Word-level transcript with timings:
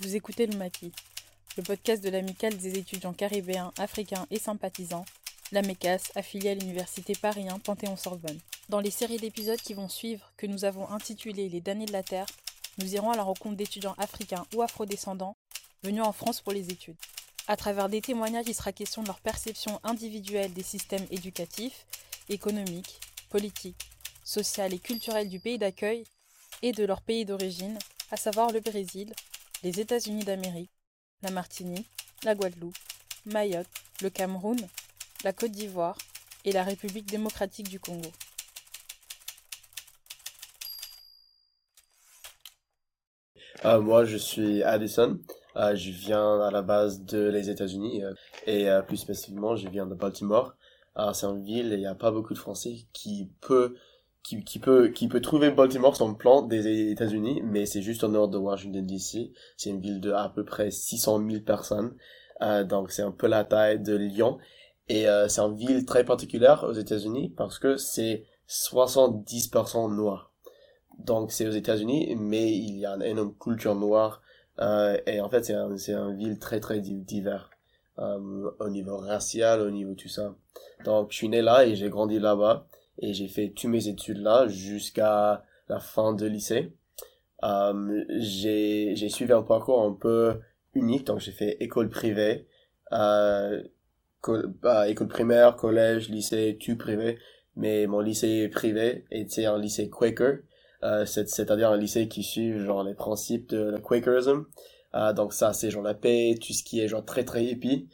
Vous 0.00 0.16
écoutez 0.16 0.46
le 0.46 0.58
Maquis, 0.58 0.90
le 1.56 1.62
podcast 1.62 2.02
de 2.02 2.10
l'amicale 2.10 2.56
des 2.56 2.78
étudiants 2.78 3.12
caribéens, 3.12 3.72
africains 3.78 4.26
et 4.28 4.40
sympathisants, 4.40 5.04
la 5.52 5.62
MECAS, 5.62 6.10
affiliée 6.16 6.50
à 6.50 6.54
l'université 6.54 7.14
Paris 7.14 7.48
1 7.48 7.60
Panthéon-Sorbonne. 7.60 8.40
Dans 8.68 8.80
les 8.80 8.90
séries 8.90 9.18
d'épisodes 9.18 9.60
qui 9.60 9.72
vont 9.72 9.88
suivre, 9.88 10.32
que 10.36 10.48
nous 10.48 10.64
avons 10.64 10.90
intitulées 10.90 11.48
Les 11.48 11.60
damnés 11.60 11.86
de 11.86 11.92
la 11.92 12.02
Terre, 12.02 12.26
nous 12.78 12.92
irons 12.92 13.12
à 13.12 13.16
la 13.16 13.22
rencontre 13.22 13.54
d'étudiants 13.54 13.94
africains 13.96 14.44
ou 14.52 14.62
afrodescendants 14.62 15.36
venus 15.84 16.02
en 16.02 16.12
France 16.12 16.40
pour 16.40 16.52
les 16.52 16.70
études. 16.70 16.96
À 17.46 17.56
travers 17.56 17.88
des 17.88 18.00
témoignages, 18.00 18.48
il 18.48 18.54
sera 18.54 18.72
question 18.72 19.02
de 19.02 19.06
leur 19.06 19.20
perception 19.20 19.78
individuelle 19.84 20.52
des 20.52 20.64
systèmes 20.64 21.06
éducatifs, 21.12 21.86
économiques, 22.28 22.98
politiques, 23.30 23.88
sociaux 24.24 24.64
et 24.64 24.78
culturels 24.80 25.28
du 25.28 25.38
pays 25.38 25.58
d'accueil 25.58 26.02
et 26.62 26.72
de 26.72 26.84
leur 26.84 27.00
pays 27.00 27.24
d'origine, 27.24 27.78
à 28.10 28.16
savoir 28.16 28.50
le 28.50 28.58
Brésil, 28.58 29.12
les 29.64 29.80
États-Unis 29.80 30.24
d'Amérique, 30.24 30.70
la 31.22 31.30
Martinique, 31.30 31.88
la 32.22 32.34
Guadeloupe, 32.34 32.76
Mayotte, 33.24 33.66
le 34.02 34.10
Cameroun, 34.10 34.58
la 35.24 35.32
Côte 35.32 35.52
d'Ivoire 35.52 35.96
et 36.44 36.52
la 36.52 36.62
République 36.62 37.06
démocratique 37.06 37.70
du 37.70 37.80
Congo. 37.80 38.10
Euh, 43.64 43.80
moi, 43.80 44.04
je 44.04 44.18
suis 44.18 44.62
Addison. 44.62 45.18
Euh, 45.56 45.74
je 45.74 45.90
viens 45.90 46.42
à 46.42 46.50
la 46.50 46.60
base 46.60 47.00
de 47.00 47.28
les 47.28 47.48
États-Unis 47.48 48.04
euh, 48.04 48.12
et 48.46 48.68
plus 48.86 48.98
spécifiquement, 48.98 49.56
je 49.56 49.66
viens 49.70 49.86
de 49.86 49.94
Baltimore. 49.94 50.54
c'est 51.14 51.26
une 51.26 51.42
ville 51.42 51.72
et 51.72 51.76
il 51.76 51.80
n'y 51.80 51.86
a 51.86 51.94
pas 51.94 52.10
beaucoup 52.10 52.34
de 52.34 52.38
Français 52.38 52.74
qui 52.92 53.30
peut 53.40 53.74
qui, 54.24 54.42
qui 54.42 54.58
peut 54.58 54.88
qui 54.88 55.06
peut 55.06 55.20
trouver 55.20 55.50
Baltimore 55.52 55.94
le 56.00 56.16
plan 56.16 56.42
des 56.42 56.90
États-Unis, 56.90 57.42
mais 57.44 57.66
c'est 57.66 57.82
juste 57.82 58.02
au 58.02 58.08
nord 58.08 58.28
de 58.28 58.38
Washington 58.38 58.84
D.C. 58.84 59.32
C'est 59.56 59.70
une 59.70 59.80
ville 59.80 60.00
de 60.00 60.10
à 60.10 60.28
peu 60.34 60.44
près 60.44 60.70
600 60.72 61.22
000 61.30 61.42
personnes, 61.42 61.94
donc 62.66 62.90
c'est 62.90 63.02
un 63.02 63.12
peu 63.12 63.28
la 63.28 63.44
taille 63.44 63.80
de 63.80 63.94
Lyon. 63.94 64.38
Et 64.88 65.06
c'est 65.28 65.40
une 65.40 65.54
ville 65.54 65.84
très 65.84 66.04
particulière 66.04 66.64
aux 66.64 66.72
États-Unis 66.72 67.32
parce 67.36 67.58
que 67.58 67.76
c'est 67.76 68.24
70% 68.48 69.94
noir. 69.94 70.32
Donc 70.98 71.30
c'est 71.30 71.46
aux 71.46 71.52
États-Unis, 71.52 72.16
mais 72.18 72.50
il 72.50 72.78
y 72.78 72.86
a 72.86 72.94
une 72.94 73.02
énorme 73.02 73.34
culture 73.38 73.74
noire 73.74 74.22
euh, 74.60 74.96
et 75.06 75.20
en 75.20 75.28
fait, 75.28 75.44
c'est 75.44 75.54
un, 75.54 75.76
c'est 75.76 75.94
une 75.94 76.16
ville 76.16 76.38
très 76.38 76.60
très 76.60 76.80
divers 76.80 77.50
euh, 77.98 78.50
au 78.60 78.68
niveau 78.68 78.96
racial, 78.98 79.60
au 79.60 79.70
niveau 79.70 79.94
tout 79.94 80.08
ça. 80.08 80.34
Donc, 80.84 81.10
je 81.10 81.16
suis 81.16 81.28
né 81.28 81.42
là 81.42 81.66
et 81.66 81.74
j'ai 81.76 81.88
grandi 81.88 82.18
là-bas 82.18 82.66
et 82.98 83.12
j'ai 83.14 83.28
fait 83.28 83.50
toutes 83.50 83.70
mes 83.70 83.88
études 83.88 84.18
là 84.18 84.48
jusqu'à 84.48 85.44
la 85.68 85.80
fin 85.80 86.12
de 86.12 86.26
lycée. 86.26 86.72
Euh, 87.42 88.04
j'ai 88.18 89.08
suivi 89.08 89.32
un 89.32 89.42
parcours 89.42 89.82
un 89.82 89.92
peu 89.92 90.40
unique, 90.74 91.06
donc 91.06 91.20
j'ai 91.20 91.32
fait 91.32 91.56
école 91.60 91.90
privée, 91.90 92.46
euh, 92.92 93.62
bah, 94.62 94.88
école 94.88 95.08
primaire, 95.08 95.56
collège, 95.56 96.08
lycée, 96.08 96.58
tout 96.60 96.76
privé. 96.76 97.18
Mais 97.56 97.86
mon 97.86 98.00
lycée 98.00 98.48
privé 98.48 99.04
était 99.10 99.46
un 99.46 99.58
lycée 99.58 99.88
Quaker, 99.88 100.38
euh, 100.82 101.06
c'est-à-dire 101.06 101.70
un 101.70 101.76
lycée 101.76 102.08
qui 102.08 102.22
suit 102.22 102.58
genre 102.58 102.82
les 102.82 102.94
principes 102.94 103.50
de 103.50 103.70
la 103.70 103.78
Quakerism. 103.78 104.46
Euh, 104.94 105.12
donc 105.12 105.32
ça, 105.32 105.52
c'est 105.52 105.70
genre 105.70 105.82
la 105.82 105.94
paix, 105.94 106.34
tout 106.40 106.52
ce 106.52 106.62
qui 106.62 106.80
est 106.80 106.88
genre 106.88 107.04
très 107.04 107.24
très 107.24 107.44
hippie. 107.44 107.88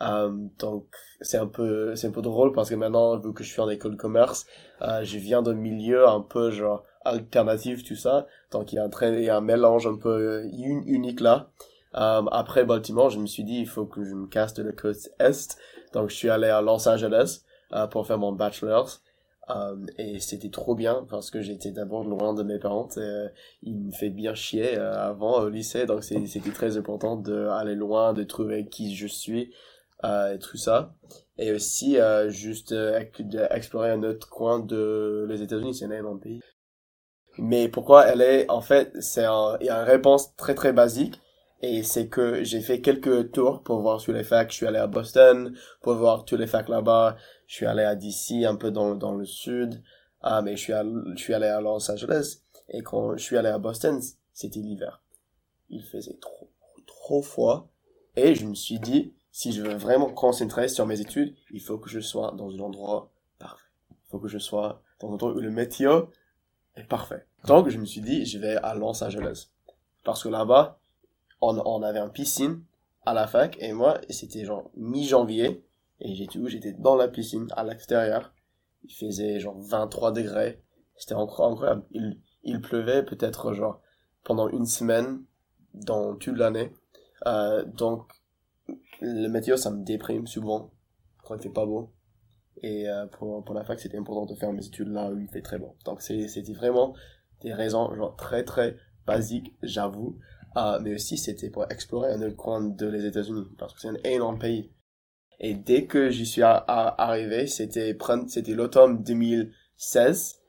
Euh, 0.00 0.30
donc 0.58 0.86
c'est 1.20 1.38
un 1.38 1.48
peu 1.48 1.96
c'est 1.96 2.06
un 2.06 2.12
peu 2.12 2.22
drôle 2.22 2.52
parce 2.52 2.70
que 2.70 2.76
maintenant 2.76 3.18
vu 3.18 3.32
que 3.32 3.42
je 3.42 3.50
suis 3.50 3.60
en 3.60 3.68
école 3.68 3.92
de 3.92 3.96
commerce, 3.96 4.46
euh, 4.82 5.02
je 5.02 5.18
viens 5.18 5.42
d'un 5.42 5.54
milieu 5.54 6.06
un 6.08 6.20
peu 6.20 6.50
genre 6.50 6.84
alternatif 7.04 7.84
tout 7.84 7.96
ça. 7.96 8.26
Donc 8.52 8.72
il 8.72 8.76
y 8.76 8.78
a 8.78 8.84
un 8.84 8.88
très 8.88 9.12
il 9.14 9.24
y 9.24 9.30
a 9.30 9.36
un 9.36 9.40
mélange 9.40 9.86
un 9.86 9.96
peu 9.96 10.44
unique 10.52 11.20
là. 11.20 11.50
Euh, 11.94 12.22
après 12.30 12.64
Baltimore, 12.64 13.10
je 13.10 13.18
me 13.18 13.26
suis 13.26 13.44
dit 13.44 13.58
il 13.60 13.66
faut 13.66 13.86
que 13.86 14.04
je 14.04 14.14
me 14.14 14.26
casse 14.26 14.54
de 14.54 14.62
la 14.62 14.72
côte 14.72 15.08
est. 15.18 15.58
Donc 15.92 16.10
je 16.10 16.14
suis 16.14 16.30
allé 16.30 16.48
à 16.48 16.60
Los 16.60 16.88
Angeles 16.88 17.42
euh, 17.72 17.86
pour 17.86 18.06
faire 18.06 18.18
mon 18.18 18.32
bachelor's. 18.32 19.02
Um, 19.50 19.86
et 19.96 20.20
c'était 20.20 20.50
trop 20.50 20.74
bien 20.74 21.06
parce 21.08 21.30
que 21.30 21.40
j'étais 21.40 21.70
d'abord 21.70 22.04
loin 22.04 22.34
de 22.34 22.42
mes 22.42 22.58
parents. 22.58 22.88
Euh, 22.98 23.28
il 23.62 23.78
me 23.78 23.90
fait 23.90 24.10
bien 24.10 24.34
chier 24.34 24.76
euh, 24.76 24.92
avant 24.94 25.40
au 25.40 25.48
lycée, 25.48 25.86
donc 25.86 26.04
c'était 26.04 26.50
très 26.50 26.76
important 26.76 27.16
d'aller 27.16 27.74
loin, 27.74 28.12
de 28.12 28.24
trouver 28.24 28.66
qui 28.66 28.94
je 28.94 29.06
suis 29.06 29.44
euh, 29.44 29.54
et 30.04 30.38
tout 30.38 30.56
ça. 30.56 30.94
Et 31.38 31.52
aussi 31.52 31.96
juste 32.28 32.74
explorer 33.50 33.90
un 33.90 34.02
autre 34.02 34.28
coin 34.28 34.60
de 34.60 35.26
les 35.28 35.42
États-Unis, 35.42 35.74
c'est 35.74 35.84
un 35.86 35.90
énorme 35.90 36.20
pays. 36.20 36.40
Mais 37.38 37.68
pourquoi 37.68 38.06
elle 38.06 38.20
est 38.20 38.50
en 38.50 38.60
fait, 38.60 38.92
c'est 39.00 39.24
un, 39.24 39.56
il 39.60 39.66
y 39.66 39.70
a 39.70 39.78
une 39.78 39.88
réponse 39.88 40.34
très 40.36 40.54
très 40.54 40.72
basique. 40.72 41.20
Et 41.60 41.82
c'est 41.82 42.08
que 42.08 42.44
j'ai 42.44 42.60
fait 42.60 42.80
quelques 42.80 43.32
tours 43.32 43.62
pour 43.62 43.80
voir 43.80 44.00
sur 44.00 44.12
les 44.12 44.22
facs. 44.22 44.50
Je 44.50 44.56
suis 44.56 44.66
allé 44.66 44.78
à 44.78 44.86
Boston 44.86 45.56
pour 45.80 45.94
voir 45.94 46.24
tous 46.24 46.36
les 46.36 46.46
facs 46.46 46.68
là-bas. 46.68 47.16
Je 47.46 47.54
suis 47.54 47.66
allé 47.66 47.82
à 47.82 47.96
DC, 47.96 48.44
un 48.44 48.54
peu 48.54 48.70
dans, 48.70 48.94
dans 48.94 49.14
le 49.14 49.24
sud. 49.24 49.82
Ah, 50.20 50.42
mais 50.42 50.56
je 50.56 50.62
suis, 50.62 50.72
je 50.72 51.20
suis 51.20 51.34
allé 51.34 51.46
à 51.46 51.60
Los 51.60 51.90
Angeles. 51.90 52.42
Et 52.68 52.82
quand 52.82 53.16
je 53.16 53.22
suis 53.22 53.36
allé 53.36 53.48
à 53.48 53.58
Boston, 53.58 54.00
c'était 54.32 54.60
l'hiver. 54.60 55.02
Il 55.68 55.82
faisait 55.82 56.18
trop, 56.20 56.48
trop 56.86 57.22
froid. 57.22 57.70
Et 58.14 58.34
je 58.34 58.46
me 58.46 58.54
suis 58.54 58.78
dit, 58.78 59.14
si 59.38 59.52
je 59.52 59.62
veux 59.62 59.76
vraiment 59.76 60.10
concentrer 60.10 60.66
sur 60.66 60.84
mes 60.84 61.00
études, 61.00 61.32
il 61.52 61.60
faut 61.60 61.78
que 61.78 61.88
je 61.88 62.00
sois 62.00 62.32
dans 62.36 62.50
un 62.50 62.58
endroit 62.58 63.12
parfait. 63.38 63.68
Il 63.92 64.10
faut 64.10 64.18
que 64.18 64.26
je 64.26 64.38
sois 64.38 64.82
dans 64.98 65.10
un 65.10 65.12
endroit 65.12 65.32
où 65.32 65.38
le 65.38 65.52
météo 65.52 66.06
est 66.74 66.82
parfait. 66.82 67.24
Donc, 67.44 67.68
je 67.68 67.78
me 67.78 67.84
suis 67.84 68.00
dit, 68.00 68.26
je 68.26 68.36
vais 68.40 68.56
à 68.56 68.74
Los 68.74 69.04
Angeles. 69.04 69.50
Parce 70.02 70.24
que 70.24 70.28
là-bas, 70.28 70.80
on, 71.40 71.82
avait 71.84 72.00
une 72.00 72.10
piscine 72.10 72.64
à 73.06 73.14
la 73.14 73.28
fac, 73.28 73.56
et 73.60 73.72
moi, 73.72 74.00
c'était 74.10 74.44
genre 74.44 74.72
mi-janvier, 74.74 75.64
et 76.00 76.16
j'étais 76.16 76.40
J'étais 76.46 76.72
dans 76.72 76.96
la 76.96 77.06
piscine, 77.06 77.46
à 77.56 77.62
l'extérieur. 77.62 78.34
Il 78.82 78.92
faisait 78.92 79.38
genre 79.38 79.56
23 79.56 80.10
degrés. 80.10 80.60
C'était 80.96 81.14
incroyable. 81.14 81.84
Il, 81.92 82.18
il 82.42 82.60
pleuvait 82.60 83.04
peut-être 83.04 83.52
genre 83.52 83.80
pendant 84.24 84.48
une 84.48 84.66
semaine 84.66 85.22
dans 85.74 86.16
toute 86.16 86.36
l'année. 86.36 86.72
Euh, 87.28 87.64
donc, 87.64 88.17
le 89.00 89.28
météo, 89.28 89.56
ça 89.56 89.70
me 89.70 89.84
déprime 89.84 90.26
souvent 90.26 90.72
quand 91.24 91.36
il 91.36 91.42
fait 91.42 91.48
pas 91.50 91.66
beau. 91.66 91.92
Et 92.62 92.88
euh, 92.88 93.06
pour, 93.06 93.44
pour 93.44 93.54
la 93.54 93.64
fac, 93.64 93.78
c'était 93.78 93.98
important 93.98 94.26
de 94.26 94.34
faire 94.34 94.52
mes 94.52 94.66
études 94.66 94.88
là 94.88 95.10
où 95.10 95.18
il 95.18 95.28
fait 95.28 95.42
très 95.42 95.58
bon. 95.58 95.74
Donc, 95.84 96.02
c'était 96.02 96.52
vraiment 96.52 96.94
des 97.42 97.52
raisons 97.52 97.94
genre 97.94 98.16
très 98.16 98.44
très 98.44 98.76
basiques, 99.06 99.54
j'avoue. 99.62 100.18
Euh, 100.56 100.80
mais 100.82 100.94
aussi, 100.94 101.16
c'était 101.18 101.50
pour 101.50 101.70
explorer 101.70 102.12
un 102.12 102.22
autre 102.22 102.36
coin 102.36 102.62
de 102.62 102.86
les 102.86 103.04
États-Unis. 103.04 103.46
Parce 103.58 103.74
que 103.74 103.80
c'est 103.80 103.88
un 103.88 103.96
énorme 104.04 104.38
pays. 104.38 104.72
Et 105.40 105.54
dès 105.54 105.86
que 105.86 106.10
j'y 106.10 106.26
suis 106.26 106.42
arrivé, 106.42 107.46
c'était 107.46 107.96
c'était 108.26 108.54
l'automne 108.54 109.02
2016 109.04 110.40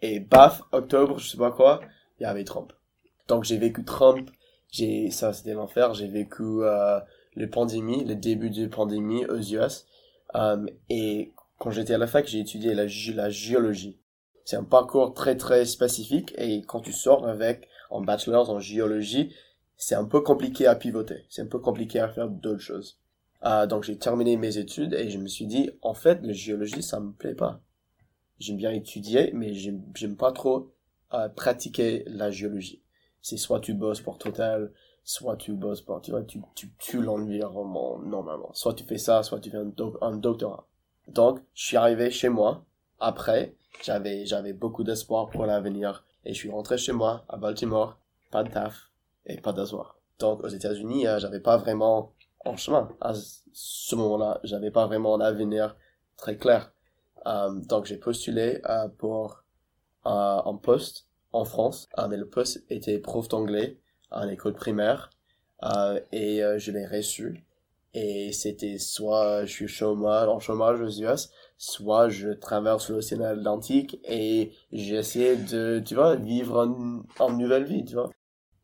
et 0.00 0.20
baf 0.20 0.62
octobre, 0.72 1.18
je 1.18 1.28
sais 1.28 1.36
pas 1.36 1.52
quoi, 1.52 1.80
il 2.18 2.22
y 2.22 2.26
avait 2.26 2.44
Trump. 2.44 2.72
Donc 3.26 3.44
j'ai 3.44 3.58
vécu 3.58 3.84
Trump, 3.84 4.30
j'ai 4.70 5.10
ça 5.10 5.34
c'était 5.34 5.52
l'enfer, 5.52 5.92
j'ai 5.92 6.08
vécu 6.08 6.42
euh, 6.42 6.98
les 7.38 7.46
pandémies, 7.46 8.04
le 8.04 8.16
début 8.16 8.50
de 8.50 8.66
pandémie 8.66 9.24
aux 9.26 9.40
US 9.40 9.86
euh, 10.34 10.66
et 10.90 11.32
quand 11.58 11.70
j'étais 11.70 11.94
à 11.94 11.98
la 11.98 12.06
fac, 12.06 12.26
j'ai 12.26 12.40
étudié 12.40 12.74
la, 12.74 12.84
la 13.14 13.30
géologie. 13.30 13.98
C'est 14.44 14.56
un 14.56 14.64
parcours 14.64 15.14
très 15.14 15.36
très 15.36 15.64
spécifique 15.64 16.34
et 16.38 16.62
quand 16.62 16.80
tu 16.80 16.92
sors 16.92 17.26
avec 17.26 17.68
en 17.90 18.00
bachelor 18.00 18.50
en 18.50 18.60
géologie, 18.60 19.34
c'est 19.76 19.94
un 19.94 20.04
peu 20.04 20.20
compliqué 20.20 20.66
à 20.66 20.74
pivoter, 20.74 21.24
c'est 21.28 21.42
un 21.42 21.46
peu 21.46 21.58
compliqué 21.58 22.00
à 22.00 22.08
faire 22.08 22.28
d'autres 22.28 22.60
choses. 22.60 22.98
Euh, 23.44 23.66
donc 23.66 23.84
j'ai 23.84 23.96
terminé 23.96 24.36
mes 24.36 24.58
études 24.58 24.94
et 24.94 25.10
je 25.10 25.18
me 25.18 25.28
suis 25.28 25.46
dit, 25.46 25.70
en 25.82 25.94
fait, 25.94 26.20
la 26.22 26.32
géologie, 26.32 26.82
ça 26.82 26.98
me 26.98 27.12
plaît 27.12 27.34
pas. 27.34 27.60
J'aime 28.40 28.56
bien 28.56 28.72
étudier, 28.72 29.30
mais 29.32 29.54
j'aime 29.54 30.16
pas 30.16 30.32
trop 30.32 30.72
euh, 31.14 31.28
pratiquer 31.28 32.04
la 32.06 32.30
géologie. 32.30 32.82
C'est 33.22 33.36
soit 33.36 33.60
tu 33.60 33.74
bosses 33.74 34.00
pour 34.00 34.18
Total, 34.18 34.72
soit 35.08 35.36
tu 35.36 35.54
bosses 35.54 35.80
pour, 35.80 36.02
tu 36.02 36.10
vois, 36.10 36.22
tu, 36.22 36.42
tu 36.54 36.70
tues 36.78 37.00
l'environnement 37.00 37.98
normalement. 37.98 38.52
Soit 38.52 38.74
tu 38.74 38.84
fais 38.84 38.98
ça, 38.98 39.22
soit 39.22 39.40
tu 39.40 39.48
fais 39.48 39.56
un, 39.56 40.16
doctorat. 40.16 40.66
Donc, 41.06 41.40
je 41.54 41.64
suis 41.64 41.76
arrivé 41.78 42.10
chez 42.10 42.28
moi. 42.28 42.66
Après, 43.00 43.56
j'avais, 43.82 44.26
j'avais 44.26 44.52
beaucoup 44.52 44.84
d'espoir 44.84 45.30
pour 45.30 45.46
l'avenir. 45.46 46.04
Et 46.26 46.34
je 46.34 46.38
suis 46.38 46.50
rentré 46.50 46.76
chez 46.76 46.92
moi, 46.92 47.24
à 47.30 47.38
Baltimore. 47.38 47.98
Pas 48.30 48.44
de 48.44 48.50
taf 48.50 48.90
et 49.24 49.40
pas 49.40 49.54
d'asseoir. 49.54 49.96
Donc, 50.18 50.44
aux 50.44 50.48
États-Unis, 50.48 51.06
euh, 51.06 51.18
j'avais 51.18 51.40
pas 51.40 51.56
vraiment 51.56 52.12
en 52.44 52.58
chemin. 52.58 52.90
À 53.00 53.14
ce 53.14 53.94
moment-là, 53.96 54.40
j'avais 54.44 54.70
pas 54.70 54.84
vraiment 54.84 55.14
un 55.14 55.20
avenir 55.22 55.74
très 56.18 56.36
clair. 56.36 56.70
Euh, 57.24 57.50
donc 57.50 57.86
j'ai 57.86 57.96
postulé 57.96 58.60
euh, 58.68 58.88
pour 58.88 59.42
un 60.04 60.54
poste 60.62 61.08
en 61.32 61.44
France, 61.44 61.88
mais 62.08 62.16
le 62.16 62.28
poste 62.28 62.64
était 62.70 62.98
prof 62.98 63.28
d'anglais 63.28 63.78
en 64.10 64.28
école 64.28 64.54
primaire 64.54 65.10
et 66.12 66.40
je 66.58 66.70
l'ai 66.70 66.86
reçu. 66.86 67.44
Et 67.94 68.32
c'était 68.32 68.78
soit 68.78 69.44
je 69.44 69.52
suis 69.52 69.68
chômage, 69.68 70.28
en 70.28 70.38
chômage 70.38 70.80
aux 70.80 70.90
US, 71.02 71.30
soit 71.56 72.08
je 72.08 72.28
traverse 72.28 72.90
l'océan 72.90 73.22
Atlantique 73.22 73.98
et 74.04 74.52
j'essaie 74.72 75.36
de, 75.36 75.82
tu 75.84 75.94
vois, 75.94 76.14
vivre 76.16 76.58
une, 76.64 77.02
une 77.18 77.38
nouvelle 77.38 77.64
vie, 77.64 77.84
tu 77.84 77.94
vois. 77.94 78.10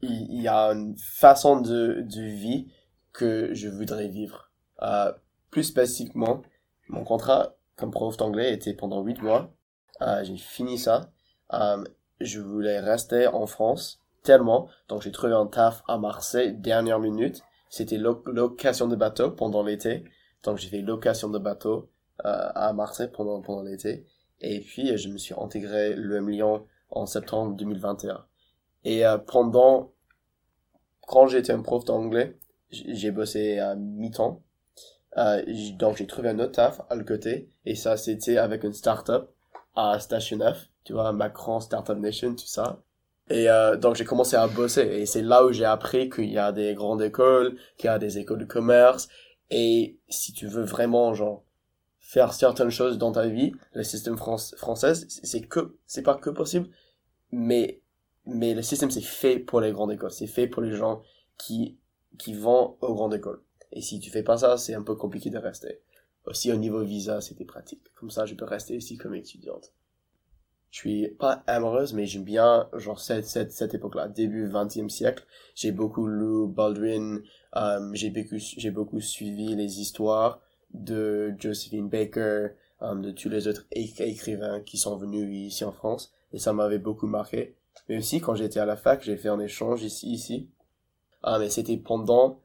il 0.03 0.43
y 0.43 0.49
a 0.49 0.69
une 0.73 0.97
façon 0.99 1.61
de, 1.61 2.03
de 2.03 2.23
vie 2.23 2.69
que 3.15 3.55
je 3.55 3.69
voudrais 3.69 4.09
vivre. 4.09 4.51
Euh, 4.83 5.13
plus 5.51 5.65
spécifiquement, 5.65 6.43
mon 6.89 7.05
contrat 7.05 7.55
comme 7.77 7.91
prof 7.91 8.17
d'anglais 8.19 8.53
était 8.53 8.75
pendant 8.75 9.03
8 9.03 9.23
mois. 9.23 9.55
Euh, 10.03 10.23
j'ai 10.25 10.37
fini 10.37 10.79
ça. 10.79 11.11
Euh, 11.55 11.83
je 12.21 12.41
voulais 12.41 12.81
rester 12.81 13.27
en 13.27 13.47
France 13.47 14.01
tellement, 14.25 14.69
donc 14.89 15.03
j'ai 15.03 15.13
trouvé 15.13 15.33
un 15.33 15.47
taf 15.47 15.85
à 15.87 15.99
Marseille 15.99 16.55
dernière 16.55 16.99
minute. 16.99 17.43
C'était 17.69 17.99
location 17.99 18.89
de 18.89 18.97
bateau 18.97 19.31
pendant 19.31 19.63
l'été, 19.63 20.05
donc 20.43 20.59
j'ai 20.59 20.69
fait 20.69 20.81
location 20.81 21.29
de 21.29 21.39
bateau 21.39 21.91
euh, 22.25 22.49
à 22.55 22.73
Marseille 22.73 23.11
pendant 23.13 23.41
pendant 23.41 23.63
l'été. 23.63 24.07
Et 24.41 24.61
puis 24.61 24.97
je 24.97 25.09
me 25.09 25.19
suis 25.19 25.35
intégré 25.39 25.95
l'UM 25.95 26.29
Lyon 26.29 26.67
en 26.91 27.07
septembre 27.07 27.55
2021. 27.57 28.25
Et 28.85 29.07
euh, 29.07 29.19
pendant 29.19 29.93
quand 31.07 31.27
j'étais 31.27 31.53
un 31.53 31.63
prof 31.63 31.85
d'anglais, 31.85 32.37
j'ai 32.71 33.11
bossé 33.11 33.59
à 33.59 33.75
mi-temps. 33.75 34.43
Euh, 35.17 35.43
donc 35.79 35.97
j'ai 35.97 36.07
trouvé 36.07 36.31
un 36.31 36.39
autre 36.39 36.53
taf 36.53 36.81
à 36.91 36.97
le 36.97 37.05
côté 37.05 37.49
et 37.65 37.77
ça 37.77 37.97
c'était 37.97 38.37
avec 38.37 38.65
une 38.65 38.73
start-up 38.73 39.31
à 39.77 40.01
Station 40.01 40.39
F, 40.41 40.71
tu 40.83 40.93
vois, 40.93 41.13
Macron 41.13 41.61
Startup 41.61 41.97
Nation, 41.97 42.35
tout 42.35 42.47
ça. 42.47 42.81
Et 43.31 43.49
euh, 43.49 43.77
donc 43.77 43.97
j'ai 43.97 44.05
commencé 44.05 44.37
à 44.37 44.47
bosser 44.47 44.83
et 44.83 45.07
c'est 45.07 45.23
là 45.23 45.47
où 45.47 45.53
j'ai 45.53 45.65
appris 45.65 46.11
qu'il 46.11 46.31
y 46.31 46.39
a 46.39 46.53
des 46.53 46.75
grandes 46.75 47.01
écoles, 47.01 47.57
qu'il 47.79 47.87
y 47.87 47.91
a 47.91 47.99
des 47.99 48.19
écoles 48.19 48.41
de 48.41 48.45
commerce 48.45 49.09
et 49.51 49.99
si 50.09 50.35
tu 50.35 50.47
veux 50.47 50.65
vraiment 50.65 51.15
genre 51.15 51.43
faire 52.01 52.35
certaines 52.35 52.71
choses 52.71 52.99
dans 52.99 53.13
ta 53.13 53.27
vie, 53.27 53.53
le 53.73 53.83
système 53.83 54.19
français 54.19 54.93
c'est 55.09 55.41
que 55.41 55.79
c'est 55.87 56.03
pas 56.03 56.17
que 56.17 56.29
possible, 56.29 56.69
mais 57.33 57.81
mais 58.27 58.53
le 58.53 58.61
système 58.61 58.91
c'est 58.91 59.01
fait 59.01 59.39
pour 59.39 59.63
les 59.63 59.73
grandes 59.73 59.93
écoles, 59.93 60.11
c'est 60.11 60.27
fait 60.27 60.47
pour 60.47 60.61
les 60.61 60.77
gens 60.77 61.03
qui 61.39 61.79
qui 62.19 62.35
vont 62.35 62.77
aux 62.83 62.95
grandes 62.95 63.15
écoles. 63.15 63.43
Et 63.73 63.81
si 63.81 63.99
tu 64.01 64.11
fais 64.11 64.23
pas 64.23 64.39
ça, 64.39 64.57
c'est 64.57 64.75
un 64.75 64.83
peu 64.83 64.95
compliqué 64.95 65.31
de 65.31 65.39
rester. 65.39 65.81
Aussi 66.27 66.53
au 66.53 66.57
niveau 66.57 66.83
visa, 66.83 67.21
c'était 67.21 67.45
pratique. 67.45 67.93
Comme 67.95 68.11
ça, 68.11 68.25
je 68.25 68.35
peux 68.35 68.45
rester 68.45 68.77
ici 68.77 68.97
comme 68.97 69.15
étudiante. 69.15 69.73
Je 70.75 70.81
suis 70.81 71.09
pas 71.21 71.45
amoureuse, 71.47 71.93
mais 71.93 72.05
j'aime 72.05 72.25
bien 72.25 72.69
genre 72.73 72.99
cette 72.99 73.27
cette 73.27 73.53
cette 73.53 73.75
époque-là, 73.75 74.09
début 74.09 74.49
20e 74.49 74.89
siècle. 74.89 75.25
J'ai 75.55 75.71
beaucoup 75.71 76.09
lu 76.09 76.49
Baldwin, 76.49 77.23
euh, 77.55 77.91
j'ai 77.93 78.11
beaucoup 78.11 78.39
j'ai 78.39 78.73
beaucoup 78.73 79.01
suivi 79.01 79.55
les 79.55 79.81
histoires 79.81 80.41
de 80.73 81.33
Josephine 81.39 81.89
Baker, 81.89 82.49
euh, 82.83 82.95
de 82.97 83.13
tous 83.13 83.29
les 83.29 83.47
autres 83.47 83.67
écrivains 83.71 84.63
qui 84.63 84.77
sont 84.77 84.97
venus 84.97 85.47
ici 85.47 85.65
en 85.65 85.71
France, 85.71 86.13
et 86.33 86.41
ça 86.41 86.53
m'avait 86.53 86.81
beaucoup 86.81 87.07
marqué. 87.07 87.55
Mais 87.89 87.99
aussi, 87.99 88.21
quand 88.21 88.35
j'étais 88.35 88.59
à 88.59 88.67
la 88.67 88.77
fac, 88.77 89.01
j'ai 89.01 89.17
fait 89.17 89.29
un 89.29 89.39
échange 89.39 89.85
ici, 89.85 90.11
ici. 90.11 90.49
Ah, 91.23 91.39
mais 91.39 91.51
c'était 91.51 91.77
pendant 91.77 92.41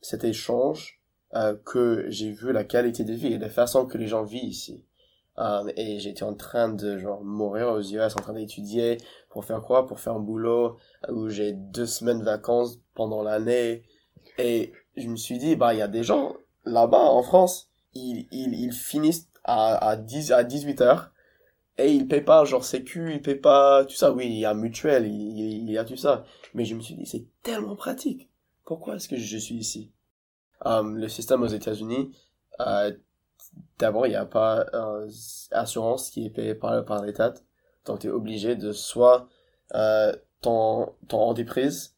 cet 0.00 0.24
échange 0.24 1.02
euh, 1.34 1.54
que 1.66 2.06
j'ai 2.08 2.32
vu 2.32 2.50
la 2.50 2.64
qualité 2.64 3.04
de 3.04 3.12
vie 3.12 3.34
et 3.34 3.38
la 3.38 3.50
façon 3.50 3.84
que 3.84 3.98
les 3.98 4.06
gens 4.06 4.24
vivent 4.24 4.44
ici. 4.44 4.86
Euh, 5.38 5.70
et 5.76 5.98
j'étais 6.00 6.24
en 6.24 6.34
train 6.34 6.68
de 6.68 6.98
genre 6.98 7.22
mourir 7.22 7.68
aux 7.68 7.80
US, 7.80 8.16
en 8.16 8.20
train 8.22 8.32
d'étudier 8.32 8.98
pour 9.30 9.44
faire 9.44 9.62
quoi? 9.62 9.86
Pour 9.86 10.00
faire 10.00 10.14
un 10.14 10.20
boulot 10.20 10.78
où 11.08 11.28
j'ai 11.28 11.52
deux 11.52 11.86
semaines 11.86 12.20
de 12.20 12.24
vacances 12.24 12.80
pendant 12.94 13.22
l'année. 13.22 13.84
Et 14.38 14.72
je 14.96 15.08
me 15.08 15.16
suis 15.16 15.38
dit, 15.38 15.56
bah 15.56 15.74
il 15.74 15.78
y 15.78 15.82
a 15.82 15.88
des 15.88 16.02
gens 16.02 16.36
là-bas 16.64 16.98
en 16.98 17.22
France, 17.22 17.70
ils, 17.94 18.26
ils, 18.32 18.54
ils 18.54 18.72
finissent 18.72 19.28
à, 19.44 19.76
à, 19.76 19.96
10, 19.96 20.32
à 20.32 20.44
18 20.44 20.80
heures 20.80 21.12
et 21.78 21.92
il 21.92 22.08
paye 22.08 22.20
pas 22.20 22.44
genre 22.44 22.64
sécu, 22.64 23.12
il 23.14 23.22
paye 23.22 23.36
pas 23.36 23.84
tout 23.84 23.94
ça. 23.94 24.12
Oui, 24.12 24.26
il 24.26 24.38
y 24.38 24.44
a 24.44 24.52
mutuel, 24.52 25.06
il, 25.06 25.70
y 25.70 25.78
a 25.78 25.84
tout 25.84 25.96
ça. 25.96 26.24
Mais 26.54 26.64
je 26.64 26.74
me 26.74 26.80
suis 26.80 26.94
dit, 26.94 27.06
c'est 27.06 27.24
tellement 27.42 27.76
pratique. 27.76 28.28
Pourquoi 28.64 28.96
est-ce 28.96 29.08
que 29.08 29.16
je 29.16 29.38
suis 29.38 29.54
ici? 29.54 29.92
Um, 30.64 30.96
Le 30.96 31.08
système 31.08 31.42
aux 31.42 31.46
États-Unis, 31.46 32.10
euh, 32.60 32.92
d'abord, 33.78 34.06
il 34.06 34.10
n'y 34.10 34.16
a 34.16 34.26
pas 34.26 34.66
euh, 34.74 35.08
assurance 35.52 36.10
qui 36.10 36.26
est 36.26 36.30
payée 36.30 36.54
par, 36.54 36.84
par 36.84 37.02
l'État. 37.04 37.34
Donc, 37.84 38.00
tu 38.00 38.08
es 38.08 38.10
obligé 38.10 38.56
de 38.56 38.72
soit 38.72 39.28
euh, 39.74 40.12
ton, 40.40 40.92
ton 41.08 41.18
entreprise 41.20 41.96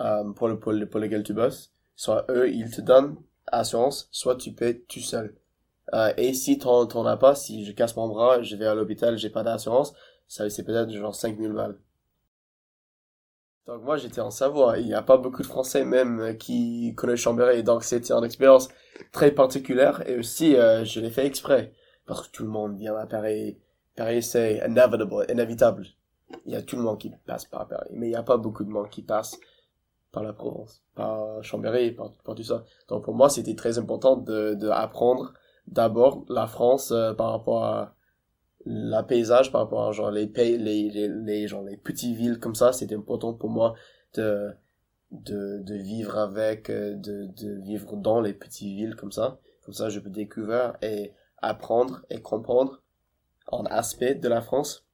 euh, 0.00 0.32
pour, 0.32 0.48
le, 0.48 0.58
pour, 0.58 0.72
le, 0.72 0.86
pour 0.88 1.00
lequel 1.00 1.22
tu 1.22 1.32
bosses, 1.34 1.72
soit 1.96 2.24
eux, 2.30 2.50
ils 2.50 2.70
te 2.70 2.80
donnent 2.80 3.16
assurance, 3.46 4.08
soit 4.12 4.36
tu 4.36 4.52
payes 4.52 4.82
tout 4.84 5.00
seul. 5.00 5.34
Euh, 5.94 6.12
et 6.16 6.34
si 6.34 6.58
t'en, 6.58 6.86
t'en 6.86 7.06
as 7.06 7.16
pas, 7.16 7.34
si 7.34 7.64
je 7.64 7.72
casse 7.72 7.96
mon 7.96 8.08
bras, 8.08 8.42
je 8.42 8.56
vais 8.56 8.66
à 8.66 8.74
l'hôpital, 8.74 9.16
j'ai 9.18 9.30
pas 9.30 9.42
d'assurance, 9.42 9.94
ça 10.28 10.48
c'est 10.50 10.64
peut-être 10.64 10.90
genre 10.90 11.14
5000 11.14 11.52
balles. 11.52 11.78
Donc 13.68 13.82
moi 13.82 13.98
j'étais 13.98 14.22
en 14.22 14.30
Savoie, 14.30 14.78
il 14.78 14.86
n'y 14.86 14.94
a 14.94 15.02
pas 15.02 15.18
beaucoup 15.18 15.42
de 15.42 15.46
Français 15.46 15.84
même 15.84 16.20
euh, 16.20 16.32
qui 16.32 16.94
connaissent 16.96 17.20
Chambéry, 17.20 17.62
donc 17.62 17.84
c'était 17.84 18.14
une 18.14 18.24
expérience 18.24 18.70
très 19.12 19.30
particulière 19.30 20.08
et 20.08 20.18
aussi 20.18 20.56
euh, 20.56 20.86
je 20.86 21.00
l'ai 21.00 21.10
fait 21.10 21.26
exprès 21.26 21.74
parce 22.06 22.26
que 22.26 22.32
tout 22.32 22.44
le 22.44 22.48
monde 22.48 22.78
vient 22.78 22.96
à 22.96 23.04
Paris. 23.06 23.58
Paris 23.94 24.22
c'est 24.22 24.62
inevitable, 24.66 25.06
inévitable. 25.28 25.86
Il 26.46 26.52
y 26.52 26.56
a 26.56 26.62
tout 26.62 26.76
le 26.76 26.82
monde 26.82 26.96
qui 26.96 27.12
passe 27.26 27.44
par 27.44 27.68
Paris, 27.68 27.90
mais 27.92 28.06
il 28.06 28.10
n'y 28.10 28.16
a 28.16 28.22
pas 28.22 28.38
beaucoup 28.38 28.64
de 28.64 28.70
monde 28.70 28.88
qui 28.88 29.02
passe 29.02 29.38
par 30.12 30.22
la 30.22 30.32
Provence, 30.32 30.82
par 30.94 31.44
Chambéry, 31.44 31.90
par, 31.92 32.14
tout 32.34 32.42
ça. 32.42 32.64
Donc 32.88 33.04
pour 33.04 33.14
moi 33.14 33.28
c'était 33.28 33.54
très 33.54 33.76
important 33.76 34.16
de, 34.16 34.54
de 34.54 34.68
apprendre 34.70 35.34
d'abord 35.66 36.24
la 36.30 36.46
France 36.46 36.90
euh, 36.90 37.12
par 37.12 37.32
rapport 37.32 37.66
à 37.66 37.94
la 38.66 39.02
paysage 39.02 39.52
par 39.52 39.62
rapport 39.62 39.88
à 39.88 39.92
genre 39.92 40.10
les 40.10 40.26
pays 40.26 40.58
les, 40.58 40.90
les, 40.90 41.08
les 41.08 41.48
genre 41.48 41.62
les 41.62 41.76
petites 41.76 42.16
villes 42.16 42.38
comme 42.38 42.54
ça 42.54 42.72
c'était 42.72 42.94
important 42.94 43.32
pour 43.32 43.50
moi 43.50 43.74
de 44.14 44.50
de 45.10 45.62
de 45.62 45.74
vivre 45.74 46.18
avec 46.18 46.70
euh, 46.70 46.94
de 46.94 47.26
de 47.26 47.60
vivre 47.62 47.96
dans 47.96 48.20
les 48.20 48.34
petites 48.34 48.74
villes 48.74 48.96
comme 48.96 49.12
ça 49.12 49.38
comme 49.64 49.74
ça 49.74 49.88
je 49.88 50.00
peux 50.00 50.10
découvrir 50.10 50.74
et 50.82 51.12
apprendre 51.38 52.04
et 52.10 52.20
comprendre 52.20 52.82
un 53.52 53.64
aspect 53.66 54.14
de 54.14 54.28
la 54.28 54.42
France 54.42 54.86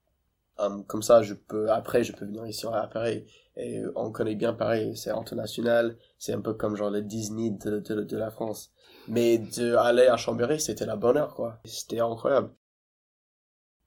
um, 0.59 0.85
comme 0.85 1.03
ça 1.03 1.23
je 1.23 1.35
peux 1.35 1.71
après 1.71 2.05
je 2.05 2.13
peux 2.13 2.27
venir 2.27 2.47
ici 2.47 2.67
à 2.67 2.87
Paris 2.87 3.25
et 3.57 3.83
on 3.97 4.13
connaît 4.13 4.37
bien 4.37 4.53
Paris 4.53 4.97
c'est 4.97 5.11
international 5.11 5.97
c'est 6.19 6.33
un 6.33 6.41
peu 6.41 6.55
comme 6.55 6.77
genre 6.77 6.91
le 6.91 7.03
Disney 7.03 7.51
de, 7.51 7.81
de, 7.81 8.03
de 8.03 8.17
la 8.17 8.31
France 8.31 8.75
mais 9.09 9.39
de 9.39 9.77
aller 9.77 10.07
à 10.07 10.17
Chambéry, 10.17 10.61
c'était 10.61 10.87
la 10.87 10.97
bonne 10.97 11.17
heure, 11.17 11.35
quoi. 11.35 11.61
C'était 11.65 12.01
incroyable. 12.01 12.51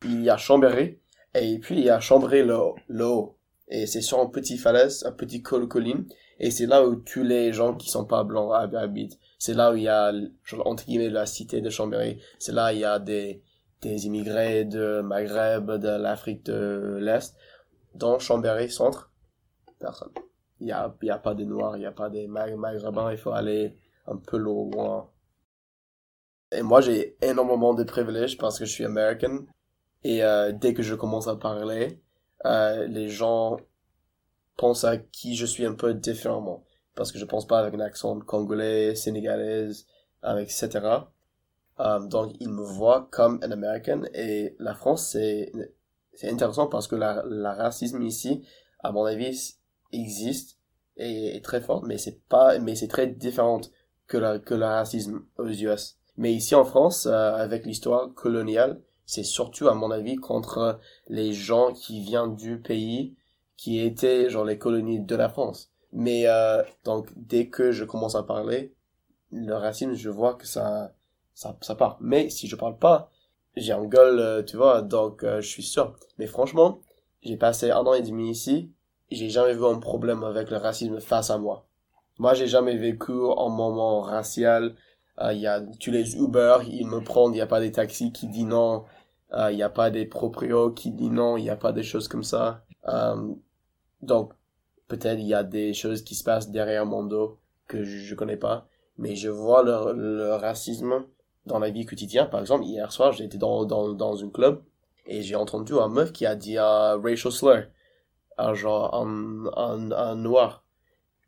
Il 0.03 0.23
y 0.23 0.29
a 0.29 0.37
Chambéry, 0.37 0.99
et 1.33 1.59
puis 1.59 1.75
il 1.75 1.85
y 1.85 1.89
a 1.89 1.99
Chambéry 1.99 2.43
le 2.43 3.05
haut. 3.05 3.37
Et 3.69 3.85
c'est 3.85 4.01
sur 4.01 4.19
un 4.19 4.27
petit 4.27 4.57
falaise, 4.57 5.03
un 5.05 5.11
petit 5.11 5.41
col 5.41 5.67
colline, 5.67 6.07
et 6.39 6.51
c'est 6.51 6.67
là 6.67 6.85
où 6.87 6.95
tous 6.95 7.23
les 7.23 7.51
gens 7.51 7.75
qui 7.75 7.89
sont 7.89 8.05
pas 8.05 8.23
blancs 8.23 8.53
habitent. 8.53 9.17
C'est 9.39 9.53
là 9.53 9.71
où 9.71 9.75
il 9.75 9.83
y 9.83 9.87
a, 9.87 10.13
entre 10.65 10.85
guillemets, 10.85 11.09
la 11.09 11.25
cité 11.25 11.61
de 11.61 11.69
Chambéry. 11.69 12.21
C'est 12.39 12.51
là 12.51 12.71
où 12.71 12.75
il 12.75 12.79
y 12.79 12.85
a 12.85 12.99
des, 12.99 13.41
des 13.81 14.05
immigrés 14.05 14.65
de 14.65 15.01
Maghreb, 15.01 15.71
de 15.71 15.89
l'Afrique 15.89 16.45
de 16.45 16.97
l'Est. 17.01 17.35
Dans 17.95 18.19
Chambéry 18.19 18.69
centre, 18.69 19.11
personne. 19.79 20.11
Il 20.59 20.67
y 20.67 20.71
a, 20.71 20.93
y 21.01 21.09
a 21.09 21.17
pas 21.17 21.33
de 21.33 21.43
noirs, 21.43 21.77
il 21.77 21.83
y 21.83 21.85
a 21.85 21.91
pas 21.91 22.09
des 22.09 22.27
maghrébins, 22.27 23.11
il 23.11 23.17
faut 23.17 23.31
aller 23.31 23.77
un 24.07 24.17
peu 24.17 24.37
loin. 24.37 25.09
Et 26.51 26.61
moi, 26.61 26.81
j'ai 26.81 27.17
énormément 27.21 27.73
de 27.73 27.83
privilèges 27.83 28.37
parce 28.37 28.57
que 28.57 28.65
je 28.65 28.71
suis 28.71 28.85
américain. 28.85 29.45
Et 30.03 30.23
euh, 30.23 30.51
dès 30.51 30.73
que 30.73 30.83
je 30.83 30.95
commence 30.95 31.27
à 31.27 31.35
parler, 31.35 32.01
euh, 32.45 32.87
les 32.87 33.09
gens 33.09 33.57
pensent 34.55 34.83
à 34.83 34.97
qui 34.97 35.35
je 35.35 35.45
suis 35.45 35.65
un 35.65 35.73
peu 35.73 35.93
différemment. 35.93 36.63
Parce 36.95 37.11
que 37.11 37.19
je 37.19 37.25
pense 37.25 37.47
pas 37.47 37.59
avec 37.59 37.73
un 37.75 37.79
accent 37.79 38.19
congolais, 38.19 38.95
sénégalais, 38.95 39.69
etc. 40.23 40.79
Euh, 41.79 41.99
donc, 41.99 42.35
ils 42.39 42.49
me 42.49 42.63
voient 42.63 43.07
comme 43.11 43.39
un 43.43 43.51
américain. 43.51 44.01
Et 44.13 44.55
la 44.59 44.73
France, 44.73 45.09
c'est, 45.11 45.51
intéressant 46.23 46.67
parce 46.67 46.87
que 46.87 46.95
la, 46.95 47.23
la 47.27 47.53
racisme 47.53 48.01
ici, 48.01 48.43
à 48.79 48.91
mon 48.91 49.05
avis, 49.05 49.57
existe 49.91 50.57
et 50.97 51.35
est 51.35 51.45
très 51.45 51.61
forte, 51.61 51.85
mais 51.85 51.97
c'est 51.97 52.87
très 52.87 53.07
différente 53.07 53.71
que, 54.07 54.17
la, 54.17 54.39
que 54.39 54.55
le 54.55 54.65
racisme 54.65 55.23
aux 55.37 55.47
US. 55.47 55.97
Mais 56.17 56.33
ici 56.33 56.55
en 56.55 56.65
France, 56.65 57.05
avec 57.05 57.67
l'histoire 57.67 58.11
coloniale, 58.15 58.81
c'est 59.07 59.23
surtout 59.23 59.67
à 59.67 59.73
mon 59.73 59.89
avis 59.89 60.17
contre 60.17 60.79
les 61.07 61.33
gens 61.33 61.73
qui 61.73 62.01
viennent 62.01 62.35
du 62.35 62.59
pays 62.59 63.15
qui 63.55 63.79
étaient 63.79 64.29
genre 64.29 64.45
les 64.45 64.59
colonies 64.59 64.99
de 64.99 65.15
la 65.15 65.29
France. 65.29 65.71
Mais 65.91 66.27
euh, 66.27 66.61
donc 66.83 67.09
dès 67.15 67.47
que 67.47 67.71
je 67.71 67.83
commence 67.83 68.13
à 68.13 68.21
parler, 68.21 68.75
le 69.31 69.55
racisme, 69.55 69.95
je 69.95 70.09
vois 70.11 70.35
que 70.35 70.45
ça 70.45 70.93
ça, 71.33 71.57
ça 71.61 71.73
part. 71.73 71.97
Mais 72.01 72.29
si 72.29 72.47
je 72.47 72.55
parle 72.55 72.77
pas, 72.77 73.09
j'ai 73.55 73.73
un 73.73 73.85
gueule, 73.85 74.19
euh, 74.19 74.43
tu 74.43 74.57
vois, 74.57 74.83
donc 74.83 75.23
je 75.23 75.47
suis 75.47 75.63
sûr. 75.63 75.95
Mais 76.19 76.27
franchement, 76.27 76.81
j'ai 77.23 77.37
passé 77.37 77.71
un 77.71 77.79
an 77.79 77.93
et 77.95 78.03
demi 78.03 78.29
ici, 78.29 78.71
j'ai 79.11 79.29
jamais 79.29 79.53
vu 79.53 79.65
un 79.65 79.79
problème 79.79 80.23
avec 80.23 80.49
le 80.51 80.57
racisme 80.57 80.99
face 80.99 81.29
à 81.29 81.37
moi. 81.37 81.65
Moi, 82.19 82.33
j'ai 82.33 82.47
jamais 82.47 82.75
vécu 82.75 83.11
un 83.11 83.49
moment 83.49 84.01
racial. 84.01 84.75
Euh, 85.19 85.33
il 85.33 85.39
y 85.39 85.47
a 85.47 85.61
tous 85.79 85.91
les 85.91 86.15
Uber, 86.17 86.57
ils 86.67 86.87
me 86.87 87.01
prennent, 87.01 87.31
il 87.31 87.35
n'y 87.35 87.41
a 87.41 87.47
pas 87.47 87.59
des 87.59 87.71
taxis 87.71 88.11
qui 88.11 88.27
disent 88.27 88.45
non. 88.45 88.85
Euh, 89.33 89.51
il 89.51 89.55
n'y 89.55 89.63
a 89.63 89.69
pas 89.69 89.89
des 89.89 90.05
proprios 90.05 90.71
qui 90.71 90.91
disent 90.91 91.11
non, 91.11 91.37
il 91.37 91.43
n'y 91.43 91.49
a 91.49 91.57
pas 91.57 91.73
des 91.73 91.83
choses 91.83 92.07
comme 92.07 92.23
ça. 92.23 92.63
Euh, 92.87 93.33
donc, 94.01 94.33
peut-être 94.87 95.19
il 95.19 95.27
y 95.27 95.33
a 95.33 95.43
des 95.43 95.73
choses 95.73 96.03
qui 96.03 96.15
se 96.15 96.23
passent 96.23 96.49
derrière 96.49 96.85
mon 96.85 97.03
dos 97.03 97.37
que 97.67 97.83
je, 97.83 97.97
je 97.97 98.15
connais 98.15 98.37
pas, 98.37 98.67
mais 98.97 99.15
je 99.15 99.29
vois 99.29 99.63
le, 99.63 100.35
racisme 100.35 101.05
dans 101.45 101.59
la 101.59 101.69
vie 101.69 101.85
quotidienne. 101.85 102.29
Par 102.29 102.39
exemple, 102.39 102.65
hier 102.65 102.91
soir, 102.91 103.11
j'étais 103.11 103.37
dans, 103.37 103.65
dans, 103.65 103.93
dans 103.93 104.23
un 104.23 104.29
club 104.29 104.63
et 105.05 105.21
j'ai 105.21 105.35
entendu 105.35 105.73
un 105.73 105.89
meuf 105.89 106.13
qui 106.13 106.25
a 106.25 106.35
dit 106.35 106.57
un 106.57 106.99
racial 107.01 107.31
slur, 107.33 107.67
un 108.37 108.53
genre 108.53 108.95
un, 108.95 109.91
un 109.91 110.15
noir. 110.15 110.63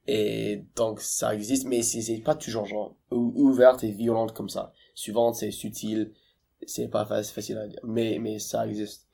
Et 0.08 0.66
donc 0.76 1.02
ça 1.02 1.36
existe, 1.36 1.68
mais 1.68 1.84
c'est 1.84 2.18
pas 2.22 2.36
toujours 2.36 2.66
genre 2.66 2.96
ouverte 3.12 3.84
et 3.84 3.92
violente 3.92 4.34
comme 4.34 4.50
ça. 4.50 4.74
Souvent 4.96 5.34
c'est 5.34 5.52
subtil, 5.52 6.14
c'est 6.66 6.88
pas 6.90 7.06
facile 7.06 7.58
à 7.58 7.68
dire, 7.68 7.80
mais 7.84 8.18
mais 8.20 8.40
ça 8.40 8.66
existe. 8.68 9.08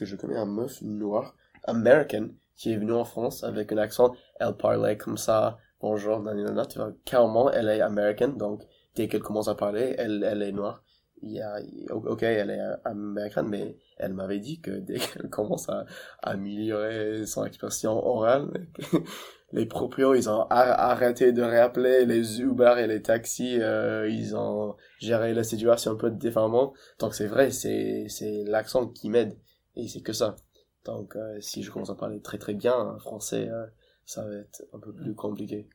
Je 0.00 0.16
connais 0.16 0.36
un 0.36 0.46
meuf 0.46 0.82
noire, 0.82 1.36
American, 1.64 2.30
qui 2.56 2.72
est 2.72 2.76
venue 2.76 2.92
en 2.92 3.04
France 3.04 3.44
avec 3.44 3.72
un 3.72 3.78
accent, 3.78 4.14
elle 4.40 4.56
parlait 4.56 4.96
comme 4.96 5.16
ça, 5.18 5.58
bonjour, 5.80 6.20
nanana, 6.20 6.66
tu 6.66 6.78
vois, 6.78 6.92
carrément, 7.04 7.50
elle 7.50 7.68
est 7.68 7.80
américaine, 7.80 8.36
donc 8.36 8.64
dès 8.94 9.08
qu'elle 9.08 9.22
commence 9.22 9.48
à 9.48 9.54
parler, 9.54 9.94
elle, 9.98 10.24
elle 10.24 10.42
est 10.42 10.52
noire. 10.52 10.82
Il 11.22 11.42
ok, 11.90 12.22
elle 12.22 12.50
est 12.50 12.60
américaine, 12.84 13.48
mais 13.48 13.76
elle 13.96 14.14
m'avait 14.14 14.38
dit 14.38 14.60
que 14.60 14.70
dès 14.70 14.98
qu'elle 14.98 15.28
commence 15.30 15.68
à, 15.68 15.84
améliorer 16.22 17.26
son 17.26 17.44
expression 17.44 17.92
orale, 17.92 18.68
les 19.52 19.66
proprios, 19.66 20.14
ils 20.14 20.28
ont 20.28 20.46
arrêté 20.50 21.32
de 21.32 21.42
réappeler 21.42 22.06
les 22.06 22.40
Uber 22.40 22.74
et 22.78 22.86
les 22.86 23.02
taxis, 23.02 23.60
euh, 23.60 24.08
ils 24.08 24.36
ont 24.36 24.76
géré 24.98 25.34
la 25.34 25.44
situation 25.44 25.92
un 25.92 25.96
peu 25.96 26.10
différemment. 26.10 26.74
Donc 26.98 27.14
c'est 27.14 27.26
vrai, 27.26 27.50
c'est, 27.50 28.06
c'est 28.08 28.44
l'accent 28.44 28.86
qui 28.88 29.10
m'aide. 29.10 29.36
Et 29.76 29.88
c'est 29.88 30.00
que 30.00 30.12
ça. 30.12 30.36
Donc, 30.84 31.16
euh, 31.16 31.40
si 31.40 31.62
je 31.62 31.70
commence 31.70 31.90
à 31.90 31.94
parler 31.94 32.20
très 32.20 32.38
très 32.38 32.54
bien 32.54 32.98
français, 32.98 33.48
euh, 33.48 33.66
ça 34.04 34.24
va 34.24 34.34
être 34.36 34.64
un 34.72 34.78
peu 34.78 34.92
plus 34.92 35.14
compliqué. 35.14 35.68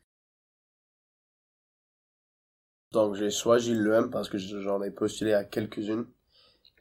Donc, 2.94 3.16
j'ai 3.16 3.32
choisi 3.32 3.74
l'EM 3.74 4.12
parce 4.12 4.30
que 4.30 4.38
j'en 4.38 4.82
ai 4.84 4.92
postulé 4.92 5.34
à 5.34 5.44
quelques-unes. 5.44 6.06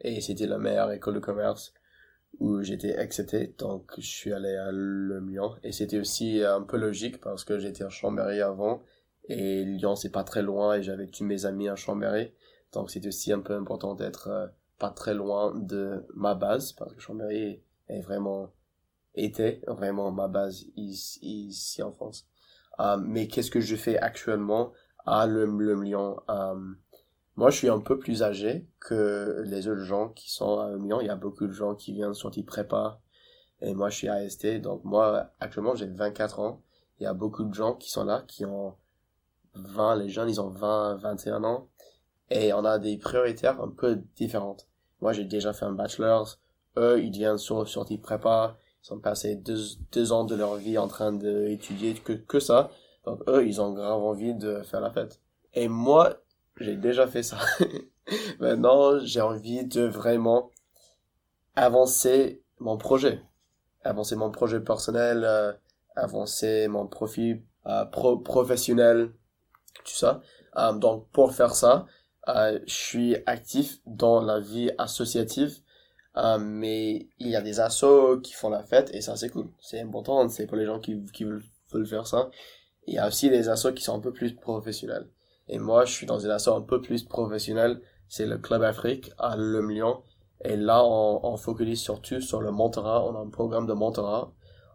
Et 0.03 0.21
c'était 0.21 0.47
la 0.47 0.59
meilleure 0.59 0.93
école 0.93 1.15
de 1.15 1.21
commerce 1.21 1.73
où 2.39 2.63
j'étais 2.63 2.97
accepté. 2.97 3.55
Donc, 3.59 3.93
je 3.97 4.07
suis 4.07 4.33
allé 4.33 4.55
à 4.57 4.71
Le 4.73 5.21
Lyon. 5.21 5.55
Et 5.63 5.73
c'était 5.73 5.99
aussi 5.99 6.43
un 6.43 6.63
peu 6.63 6.77
logique 6.77 7.19
parce 7.21 7.45
que 7.45 7.59
j'étais 7.59 7.85
à 7.85 7.89
Chambéry 7.89 8.43
avant. 8.43 8.83
Et 9.25 9.65
Lyon, 9.65 9.97
c'est 9.97 10.11
pas 10.11 10.23
très 10.23 10.43
loin 10.43 10.75
et 10.75 10.83
j'avais 10.83 11.07
tous 11.07 11.25
mes 11.25 11.47
amis 11.47 11.71
à 11.71 11.77
Chambéry. 11.77 12.35
Donc, 12.73 12.91
c'était 12.91 13.09
aussi 13.09 13.33
un 13.33 13.41
peu 13.41 13.55
important 13.55 13.95
d'être 13.95 14.29
euh, 14.29 14.47
pas 14.79 14.91
très 14.91 15.15
loin 15.15 15.55
de 15.55 16.05
ma 16.15 16.35
base 16.35 16.73
parce 16.73 16.93
que 16.93 17.01
Chambéry 17.01 17.63
est 17.89 18.01
vraiment 18.01 18.53
était 19.15 19.63
vraiment 19.67 20.11
ma 20.13 20.29
base 20.29 20.67
ici, 20.77 21.83
en 21.83 21.93
France. 21.93 22.27
Euh, 22.81 22.99
mais 22.99 23.29
qu'est-ce 23.29 23.51
que 23.51 23.61
je 23.61 23.77
fais 23.77 23.99
actuellement? 23.99 24.73
À 25.07 25.27
le, 25.27 25.47
le 25.47 25.81
Lyon 25.81 26.21
euh, 26.31 26.55
Moi, 27.37 27.51
je 27.51 27.57
suis 27.57 27.69
un 27.69 27.81
peu 27.81 27.99
plus 27.99 28.23
âgé 28.23 28.67
que 28.81 29.43
les 29.47 29.69
autres 29.69 29.85
gens 29.85 30.09
qui 30.11 30.31
sont 30.31 30.59
à 30.59 30.77
Lyon. 30.77 31.01
Il 31.01 31.07
y 31.07 31.11
a 31.11 31.17
beaucoup 31.17 31.47
de 31.47 31.53
gens 31.53 31.75
qui 31.75 31.93
viennent 31.93 32.15
sortir 32.15 32.45
prépa 32.45 33.01
et 33.63 33.75
moi, 33.75 33.89
je 33.89 33.97
suis 33.97 34.09
AST. 34.09 34.61
Donc 34.61 34.85
moi, 34.85 35.31
actuellement, 35.41 35.75
j'ai 35.75 35.87
24 35.87 36.41
ans. 36.41 36.61
Il 36.99 37.05
y 37.05 37.07
a 37.07 37.15
beaucoup 37.15 37.45
de 37.45 37.55
gens 37.55 37.75
qui 37.75 37.91
sont 37.91 38.05
là, 38.05 38.25
qui 38.27 38.45
ont 38.45 38.75
20, 39.55 39.97
les 39.97 40.09
jeunes, 40.09 40.29
ils 40.29 40.41
ont 40.41 40.49
20, 40.49 40.97
21 40.97 41.45
ans. 41.45 41.69
Et 42.31 42.53
on 42.53 42.65
a 42.65 42.79
des 42.79 42.99
prioritaires 42.99 43.61
un 43.61 43.69
peu 43.69 44.03
différentes. 44.17 44.67
Moi, 45.01 45.13
j'ai 45.13 45.25
déjà 45.25 45.53
fait 45.53 45.65
un 45.65 45.73
bachelor. 45.73 46.39
Eux, 46.77 47.03
ils 47.03 47.13
viennent 47.13 47.39
sur 47.39 47.69
sortie 47.69 47.99
prépa. 47.99 48.57
Ils 48.85 48.95
ont 48.95 48.99
passé 48.99 49.37
deux, 49.37 49.59
deux 49.93 50.13
ans 50.13 50.25
de 50.25 50.35
leur 50.35 50.57
vie 50.57 50.77
en 50.77 50.89
train 50.89 51.13
d'étudier 51.13 51.95
que, 51.95 52.15
que 52.15 52.41
ça. 52.41 52.71
Donc, 53.05 53.21
eux, 53.29 53.47
ils 53.47 53.61
ont 53.61 53.73
grave 53.73 54.03
envie 54.03 54.35
de 54.35 54.63
faire 54.63 54.81
la 54.81 54.91
fête. 54.91 55.21
Et 55.55 55.69
moi, 55.69 56.17
j'ai 56.59 56.77
déjà 56.77 57.07
fait 57.07 57.23
ça. 57.23 57.39
Maintenant, 58.41 58.99
j'ai 59.01 59.21
envie 59.21 59.65
de 59.65 59.83
vraiment 59.83 60.51
avancer 61.57 62.43
mon 62.59 62.77
projet. 62.77 63.23
Avancer 63.85 64.17
mon 64.17 64.31
projet 64.31 64.61
personnel, 64.61 65.25
euh, 65.25 65.53
avancer 65.97 66.69
mon 66.69 66.87
profil 66.87 67.43
euh, 67.67 67.85
pro 67.85 68.19
professionnel, 68.19 69.13
tout 69.85 69.95
ça. 69.95 70.23
Euh, 70.57 70.73
donc, 70.73 71.09
pour 71.11 71.33
faire 71.33 71.55
ça, 71.55 71.87
euh, 72.29 72.59
je 72.67 72.75
suis 72.75 73.17
actif 73.27 73.79
dans 73.87 74.21
la 74.21 74.41
vie 74.41 74.71
associative, 74.79 75.59
euh, 76.17 76.39
mais 76.39 77.09
il 77.19 77.29
y 77.29 77.37
a 77.37 77.43
des 77.43 77.59
assos 77.61 78.21
qui 78.21 78.33
font 78.33 78.51
la 78.51 78.63
fête 78.63 78.91
et 78.95 79.01
ça 79.01 79.17
c'est 79.17 79.31
cool. 79.31 79.49
C'est 79.61 79.81
important, 79.81 80.29
c'est 80.29 80.47
pour 80.47 80.57
les 80.57 80.67
gens 80.67 80.79
qui, 80.79 81.03
qui 81.13 81.25
veulent, 81.25 81.43
veulent, 81.73 81.87
faire 81.87 82.07
ça. 82.07 82.31
Il 82.87 82.95
y 82.95 82.99
a 82.99 83.07
aussi 83.07 83.31
des 83.31 83.49
assos 83.49 83.73
qui 83.73 83.85
sont 83.85 83.97
un 83.97 84.01
peu 84.01 84.13
plus 84.13 84.35
professionnels. 84.35 85.09
Et 85.49 85.59
moi, 85.59 85.85
je 85.85 85.93
suis 85.93 86.07
dans 86.07 86.19
une 86.19 86.31
asso 86.31 86.49
un 86.49 86.61
peu 86.61 86.81
plus 86.81 87.05
professionnelle. 87.05 87.81
C'est 88.09 88.27
le 88.27 88.39
Club 88.39 88.63
Afrique 88.63 89.13
à 89.19 89.37
Le 89.37 89.67
Lyon. 89.67 90.03
Et 90.45 90.57
là, 90.57 90.85
on, 90.85 91.21
on 91.23 91.37
focalise 91.37 91.81
surtout 91.81 92.21
sur 92.21 92.41
le 92.41 92.51
mentorat. 92.51 93.05
On 93.05 93.15
a 93.15 93.21
un 93.21 93.29
programme 93.29 93.67
de 93.67 93.73
mentorat. 93.73 94.33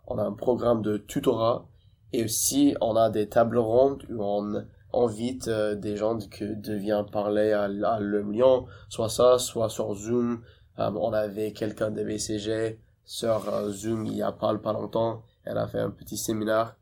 On 0.07 0.17
a 0.17 0.23
un 0.23 0.33
programme 0.33 0.81
de 0.81 0.97
tutorat. 0.97 1.67
Et 2.13 2.23
aussi, 2.23 2.75
on 2.79 2.95
a 2.95 3.09
des 3.09 3.27
tables 3.27 3.57
rondes 3.57 4.05
où 4.09 4.23
on 4.23 4.63
invite 4.93 5.47
euh, 5.47 5.75
des 5.75 5.97
gens 5.97 6.17
que 6.17 6.45
de 6.45 6.73
venir 6.73 7.05
parler 7.05 7.51
à, 7.51 7.63
à 7.63 7.99
Le 7.99 8.21
Lyon, 8.21 8.65
soit 8.89 9.09
ça, 9.09 9.37
soit 9.39 9.69
sur 9.69 9.93
Zoom. 9.93 10.41
Euh, 10.79 10.91
on 10.95 11.11
avait 11.13 11.51
quelqu'un 11.51 11.91
de 11.91 12.03
BCG 12.03 12.79
sur 13.03 13.49
euh, 13.53 13.71
Zoom 13.71 14.05
il 14.05 14.15
y 14.15 14.21
a 14.21 14.31
pas, 14.31 14.55
pas 14.57 14.73
longtemps. 14.73 15.23
Elle 15.43 15.57
a 15.57 15.67
fait 15.67 15.79
un 15.79 15.89
petit 15.89 16.17
séminaire. 16.17 16.75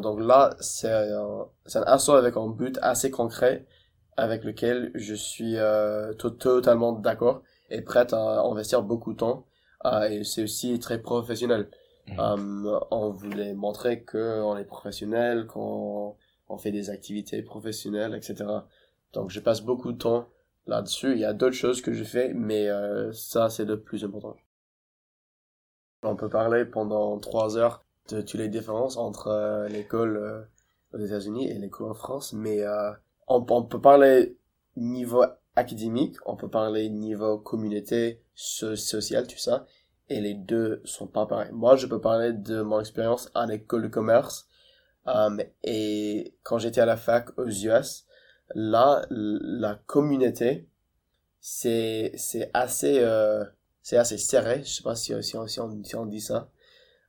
Donc 0.00 0.20
là, 0.20 0.56
c'est 0.60 0.90
un, 0.90 1.46
un 1.74 1.82
asso 1.82 2.10
avec 2.10 2.36
un 2.36 2.48
but 2.48 2.78
assez 2.82 3.10
concret 3.10 3.66
avec 4.16 4.44
lequel 4.44 4.90
je 4.94 5.14
suis 5.14 5.56
totalement 6.18 6.92
d'accord 6.92 7.42
et 7.70 7.82
prête 7.82 8.12
à 8.12 8.40
investir 8.42 8.82
beaucoup 8.82 9.12
de 9.12 9.18
temps. 9.18 9.46
et 10.08 10.24
c'est 10.24 10.42
aussi 10.42 10.78
très 10.78 11.00
professionnel. 11.00 11.68
Mmh. 12.06 12.68
on 12.90 13.10
voulait 13.10 13.54
montrer 13.54 14.02
que 14.02 14.42
on 14.42 14.58
est 14.58 14.64
professionnel, 14.64 15.46
qu'on 15.46 16.14
on 16.48 16.58
fait 16.58 16.70
des 16.70 16.90
activités 16.90 17.42
professionnelles, 17.42 18.14
etc. 18.14 18.44
Donc 19.12 19.30
je 19.30 19.40
passe 19.40 19.62
beaucoup 19.62 19.92
de 19.92 19.98
temps 19.98 20.28
là-dessus. 20.66 21.12
Il 21.12 21.18
y 21.18 21.24
a 21.24 21.32
d'autres 21.32 21.56
choses 21.56 21.80
que 21.82 21.92
je 21.92 22.04
fais, 22.04 22.32
mais 22.34 22.68
euh, 22.68 23.12
ça 23.12 23.48
c'est 23.48 23.64
le 23.64 23.80
plus 23.80 24.04
important. 24.04 24.36
On 26.02 26.16
peut 26.16 26.28
parler 26.28 26.64
pendant 26.64 27.18
trois 27.18 27.56
heures 27.56 27.83
toutes 28.08 28.34
les 28.34 28.48
différences 28.48 28.96
entre 28.96 29.28
euh, 29.28 29.68
l'école 29.68 30.16
euh, 30.16 30.42
aux 30.92 30.98
États-Unis 30.98 31.50
et 31.50 31.54
l'école 31.54 31.90
en 31.90 31.94
France, 31.94 32.32
mais 32.32 32.64
on, 33.26 33.44
on, 33.48 33.62
peut 33.64 33.80
parler 33.80 34.36
niveau 34.76 35.24
académique, 35.56 36.16
on 36.26 36.36
peut 36.36 36.48
parler 36.48 36.88
niveau 36.88 37.38
communauté, 37.38 38.22
social, 38.34 39.26
tout 39.26 39.38
ça, 39.38 39.66
et 40.08 40.20
les 40.20 40.34
deux 40.34 40.82
sont 40.84 41.06
pas 41.06 41.26
pareils. 41.26 41.50
Moi, 41.52 41.76
je 41.76 41.86
peux 41.86 42.00
parler 42.00 42.32
de 42.32 42.62
mon 42.62 42.80
expérience 42.80 43.30
en 43.34 43.48
école 43.48 43.82
de 43.82 43.88
commerce 43.88 44.48
et 45.62 46.34
quand 46.42 46.58
j'étais 46.58 46.80
à 46.80 46.86
la 46.86 46.96
fac 46.96 47.38
aux 47.38 47.48
US, 47.48 48.06
là, 48.54 49.04
la 49.10 49.74
communauté, 49.86 50.68
c'est, 51.40 52.12
c'est 52.16 52.50
assez, 52.54 53.00
euh, 53.00 53.44
c'est 53.82 53.96
assez 53.96 54.18
serré. 54.18 54.62
Je 54.64 54.70
sais 54.70 54.82
pas 54.82 54.96
si, 54.96 55.12
si, 55.22 55.36
on, 55.36 55.46
si, 55.46 55.60
on, 55.60 56.06
dit 56.06 56.20
ça. 56.20 56.50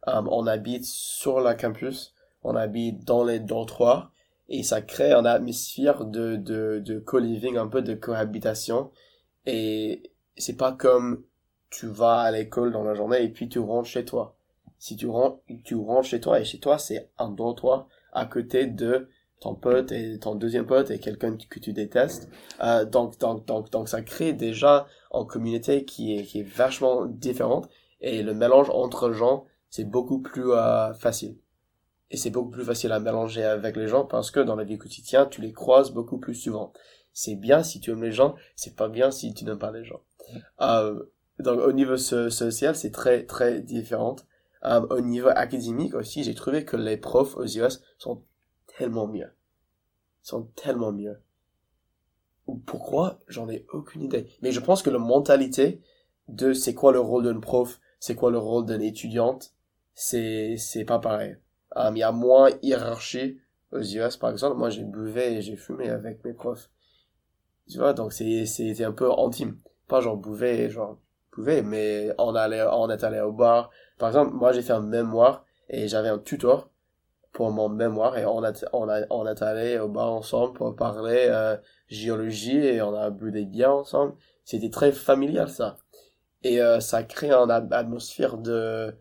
Um, 0.07 0.27
on 0.31 0.47
habite 0.47 0.85
sur 0.85 1.39
la 1.39 1.55
campus, 1.55 2.13
on 2.43 2.55
habite 2.55 3.03
dans 3.05 3.23
les 3.23 3.39
dortoirs, 3.39 4.11
et 4.49 4.63
ça 4.63 4.81
crée 4.81 5.11
une 5.11 5.25
atmosphère 5.25 6.05
de, 6.05 6.35
de, 6.35 6.81
de 6.85 6.99
co-living, 6.99 7.57
un 7.57 7.67
peu 7.67 7.81
de 7.81 7.95
cohabitation. 7.95 8.91
Et 9.45 10.11
c'est 10.37 10.57
pas 10.57 10.71
comme 10.71 11.23
tu 11.69 11.87
vas 11.87 12.19
à 12.19 12.31
l'école 12.31 12.71
dans 12.71 12.83
la 12.83 12.93
journée 12.93 13.23
et 13.23 13.29
puis 13.29 13.49
tu 13.49 13.59
rentres 13.59 13.89
chez 13.89 14.05
toi 14.05 14.35
si 14.85 14.95
tu 14.95 15.07
rentres, 15.07 15.39
tu 15.63 15.75
rentres 15.75 16.07
chez 16.07 16.19
toi 16.19 16.39
et 16.39 16.45
chez 16.45 16.59
toi 16.59 16.77
c'est 16.77 17.09
un 17.17 17.29
dortoir 17.29 17.87
à 18.13 18.25
côté 18.25 18.67
de 18.67 19.09
ton 19.41 19.55
pote 19.55 19.91
et 19.91 20.19
ton 20.19 20.35
deuxième 20.35 20.65
pote 20.65 20.91
et 20.91 20.99
quelqu'un 20.99 21.35
que 21.37 21.59
tu 21.59 21.73
détestes. 21.73 22.29
Euh, 22.63 22.85
donc, 22.85 23.17
donc, 23.19 23.45
donc, 23.45 23.71
donc, 23.71 23.89
ça 23.89 24.01
crée 24.01 24.33
déjà 24.33 24.85
une 25.11 25.25
communauté 25.25 25.85
qui 25.85 26.15
est, 26.15 26.23
qui 26.23 26.41
est 26.41 26.47
vachement 26.47 27.05
différente 27.05 27.67
et 27.99 28.23
le 28.23 28.33
mélange 28.33 28.69
entre 28.69 29.11
gens, 29.11 29.45
c'est 29.75 29.83
beaucoup 29.83 30.19
plus 30.19 30.53
euh, 30.53 30.93
facile. 30.93 31.35
Et 32.09 32.15
c'est 32.15 32.29
beaucoup 32.29 32.51
plus 32.51 32.63
facile 32.63 32.93
à 32.93 33.01
mélanger 33.01 33.43
avec 33.43 33.75
les 33.75 33.89
gens 33.89 34.05
parce 34.05 34.31
que 34.31 34.39
dans 34.39 34.55
la 34.55 34.63
vie 34.63 34.77
quotidienne, 34.77 35.27
tu 35.29 35.41
les 35.41 35.51
croises 35.51 35.91
beaucoup 35.91 36.17
plus 36.17 36.33
souvent. 36.33 36.71
C'est 37.11 37.35
bien 37.35 37.61
si 37.61 37.81
tu 37.81 37.91
aimes 37.91 38.01
les 38.01 38.13
gens, 38.13 38.35
c'est 38.55 38.77
pas 38.77 38.87
bien 38.87 39.11
si 39.11 39.33
tu 39.33 39.43
n'aimes 39.43 39.59
pas 39.59 39.73
les 39.73 39.83
gens. 39.83 39.99
Euh, 40.61 41.03
donc 41.39 41.59
au 41.59 41.73
niveau 41.73 41.97
social, 41.97 42.73
c'est 42.73 42.91
très 42.91 43.25
très 43.25 43.59
différent. 43.59 44.15
Euh, 44.63 44.79
au 44.91 45.01
niveau 45.01 45.27
académique 45.27 45.93
aussi, 45.93 46.23
j'ai 46.23 46.35
trouvé 46.35 46.63
que 46.63 46.77
les 46.77 46.95
profs 46.95 47.35
aux 47.35 47.45
US 47.45 47.81
sont 47.97 48.23
tellement 48.77 49.07
mieux. 49.07 49.29
sont 50.21 50.43
tellement 50.55 50.93
mieux. 50.93 51.19
Pourquoi? 52.65 53.19
J'en 53.27 53.49
ai 53.49 53.65
aucune 53.73 54.03
idée. 54.03 54.29
Mais 54.41 54.53
je 54.53 54.61
pense 54.61 54.81
que 54.81 54.89
la 54.89 54.99
mentalité 54.99 55.81
de 56.29 56.53
c'est 56.53 56.73
quoi 56.73 56.93
le 56.93 57.01
rôle 57.01 57.27
d'une 57.27 57.41
prof, 57.41 57.81
c'est 57.99 58.15
quoi 58.15 58.31
le 58.31 58.37
rôle 58.37 58.65
d'une 58.65 58.81
étudiante, 58.81 59.51
c'est 59.95 60.57
c'est 60.57 60.85
pas 60.85 60.99
pareil. 60.99 61.37
il 61.75 61.97
y 61.97 62.03
a 62.03 62.11
moins 62.11 62.49
hiérarchie 62.61 63.39
aux 63.71 63.81
US, 63.81 64.17
par 64.17 64.31
exemple. 64.31 64.57
Moi, 64.57 64.69
j'ai 64.69 64.83
buvé 64.83 65.37
et 65.37 65.41
j'ai 65.41 65.55
fumé 65.55 65.89
avec 65.89 66.23
mes 66.23 66.33
profs. 66.33 66.69
Tu 67.69 67.77
vois, 67.77 67.93
donc 67.93 68.13
c'est, 68.13 68.45
c'est 68.45 68.83
un 68.83 68.91
peu 68.91 69.11
intime. 69.17 69.57
Pas 69.87 70.01
genre 70.01 70.17
bouver, 70.17 70.69
genre 70.69 70.99
bouver, 71.35 71.61
mais 71.61 72.11
on 72.17 72.35
allait, 72.35 72.63
on 72.71 72.89
est 72.89 73.03
allé 73.03 73.19
au 73.21 73.31
bar. 73.31 73.71
Par 73.97 74.09
exemple, 74.09 74.33
moi, 74.33 74.51
j'ai 74.51 74.61
fait 74.61 74.73
un 74.73 74.81
mémoire 74.81 75.45
et 75.69 75.87
j'avais 75.87 76.09
un 76.09 76.19
tuteur 76.19 76.69
pour 77.33 77.51
mon 77.51 77.69
mémoire 77.69 78.17
et 78.17 78.25
on 78.25 78.43
a, 78.43 78.53
on 78.73 78.87
a, 78.89 79.01
on 79.09 79.27
est 79.27 79.41
allé 79.41 79.79
au 79.79 79.89
bar 79.89 80.11
ensemble 80.11 80.53
pour 80.53 80.75
parler 80.75 81.27
euh, 81.29 81.57
géologie 81.87 82.57
et 82.57 82.81
on 82.81 82.95
a 82.95 83.09
bu 83.09 83.31
des 83.31 83.45
bières 83.45 83.75
ensemble. 83.75 84.13
C'était 84.43 84.69
très 84.69 84.91
familial, 84.91 85.49
ça. 85.49 85.77
Et 86.43 86.61
euh, 86.61 86.79
ça 86.79 87.03
crée 87.03 87.31
une 87.31 87.49
atmosphère 87.49 88.37
de, 88.37 88.95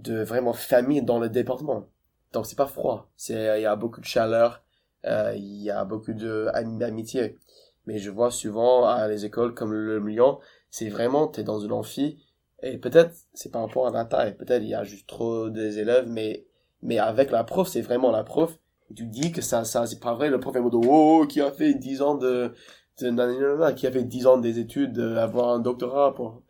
de 0.00 0.22
vraiment 0.22 0.52
famille 0.52 1.02
dans 1.02 1.18
le 1.18 1.28
département. 1.28 1.88
Donc 2.32 2.46
c'est 2.46 2.56
pas 2.56 2.66
froid. 2.66 3.10
C'est, 3.16 3.58
il 3.58 3.62
y 3.62 3.66
a 3.66 3.76
beaucoup 3.76 4.00
de 4.00 4.06
chaleur, 4.06 4.62
euh, 5.04 5.32
il 5.36 5.62
y 5.62 5.70
a 5.70 5.84
beaucoup 5.84 6.12
d'amitié. 6.12 7.38
Mais 7.86 7.98
je 7.98 8.10
vois 8.10 8.30
souvent 8.30 8.84
à 8.84 9.08
les 9.08 9.24
écoles 9.24 9.54
comme 9.54 9.72
le 9.72 9.98
Lyon, 9.98 10.38
c'est 10.70 10.88
vraiment, 10.88 11.26
t'es 11.26 11.42
dans 11.42 11.60
une 11.60 11.72
amphi, 11.72 12.18
et 12.62 12.78
peut-être 12.78 13.14
c'est 13.34 13.50
par 13.50 13.62
rapport 13.62 13.86
à 13.86 13.90
la 13.90 14.04
taille, 14.04 14.36
peut-être 14.36 14.62
il 14.62 14.68
y 14.68 14.74
a 14.74 14.84
juste 14.84 15.06
trop 15.08 15.48
des 15.48 15.78
élèves, 15.78 16.06
mais, 16.08 16.46
mais 16.82 16.98
avec 16.98 17.30
la 17.30 17.44
prof, 17.44 17.68
c'est 17.68 17.80
vraiment 17.80 18.10
la 18.10 18.24
prof. 18.24 18.58
tu 18.94 19.06
dis 19.06 19.32
que 19.32 19.40
ça, 19.40 19.64
ça, 19.64 19.86
c'est 19.86 20.00
pas 20.00 20.14
vrai, 20.14 20.28
le 20.28 20.40
prof 20.40 20.54
est 20.56 20.60
mode, 20.60 20.74
oh, 20.74 21.26
qui 21.28 21.40
a 21.40 21.50
fait 21.50 21.74
10 21.74 22.02
ans 22.02 22.14
de, 22.16 22.52
de, 23.00 23.72
qui 23.72 23.86
a 23.86 23.92
fait 23.92 24.04
10 24.04 24.26
ans 24.26 24.38
des 24.38 24.58
études, 24.58 24.92
d'avoir 24.92 25.50
un 25.50 25.60
doctorat 25.60 26.14
pour, 26.14 26.42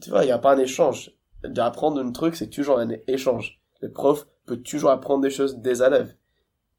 tu 0.00 0.10
vois, 0.10 0.22
il 0.22 0.26
n'y 0.26 0.32
a 0.32 0.38
pas 0.38 0.54
un 0.54 0.58
échange. 0.58 1.12
D'apprendre 1.44 2.00
un 2.00 2.12
truc, 2.12 2.36
c'est 2.36 2.48
toujours 2.48 2.78
un 2.78 2.90
échange. 3.06 3.60
Le 3.80 3.90
prof 3.90 4.26
peut 4.46 4.62
toujours 4.62 4.90
apprendre 4.90 5.22
des 5.22 5.30
choses 5.30 5.58
des 5.58 5.82
élèves. 5.82 6.14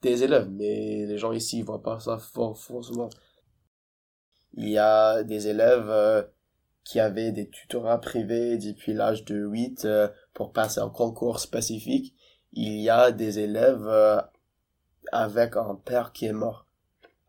Des 0.01 0.23
élèves, 0.23 0.49
mais 0.49 1.05
les 1.05 1.17
gens 1.17 1.31
ici 1.31 1.61
voient 1.61 1.81
pas 1.81 1.99
ça 1.99 2.17
forcément. 2.17 3.09
Il 4.53 4.69
y 4.69 4.77
a 4.77 5.23
des 5.23 5.47
élèves 5.47 5.89
euh, 5.89 6.23
qui 6.83 6.99
avaient 6.99 7.31
des 7.31 7.49
tutorats 7.49 7.99
privés 7.99 8.57
depuis 8.57 8.93
l'âge 8.93 9.25
de 9.25 9.35
8 9.35 9.85
euh, 9.85 10.07
pour 10.33 10.53
passer 10.53 10.79
un 10.79 10.89
concours 10.89 11.39
spécifique. 11.39 12.15
Il 12.53 12.79
y 12.79 12.89
a 12.89 13.11
des 13.11 13.39
élèves 13.39 13.85
euh, 13.87 14.21
avec 15.11 15.57
un 15.57 15.75
père 15.75 16.13
qui 16.13 16.25
est 16.25 16.33
mort, 16.33 16.67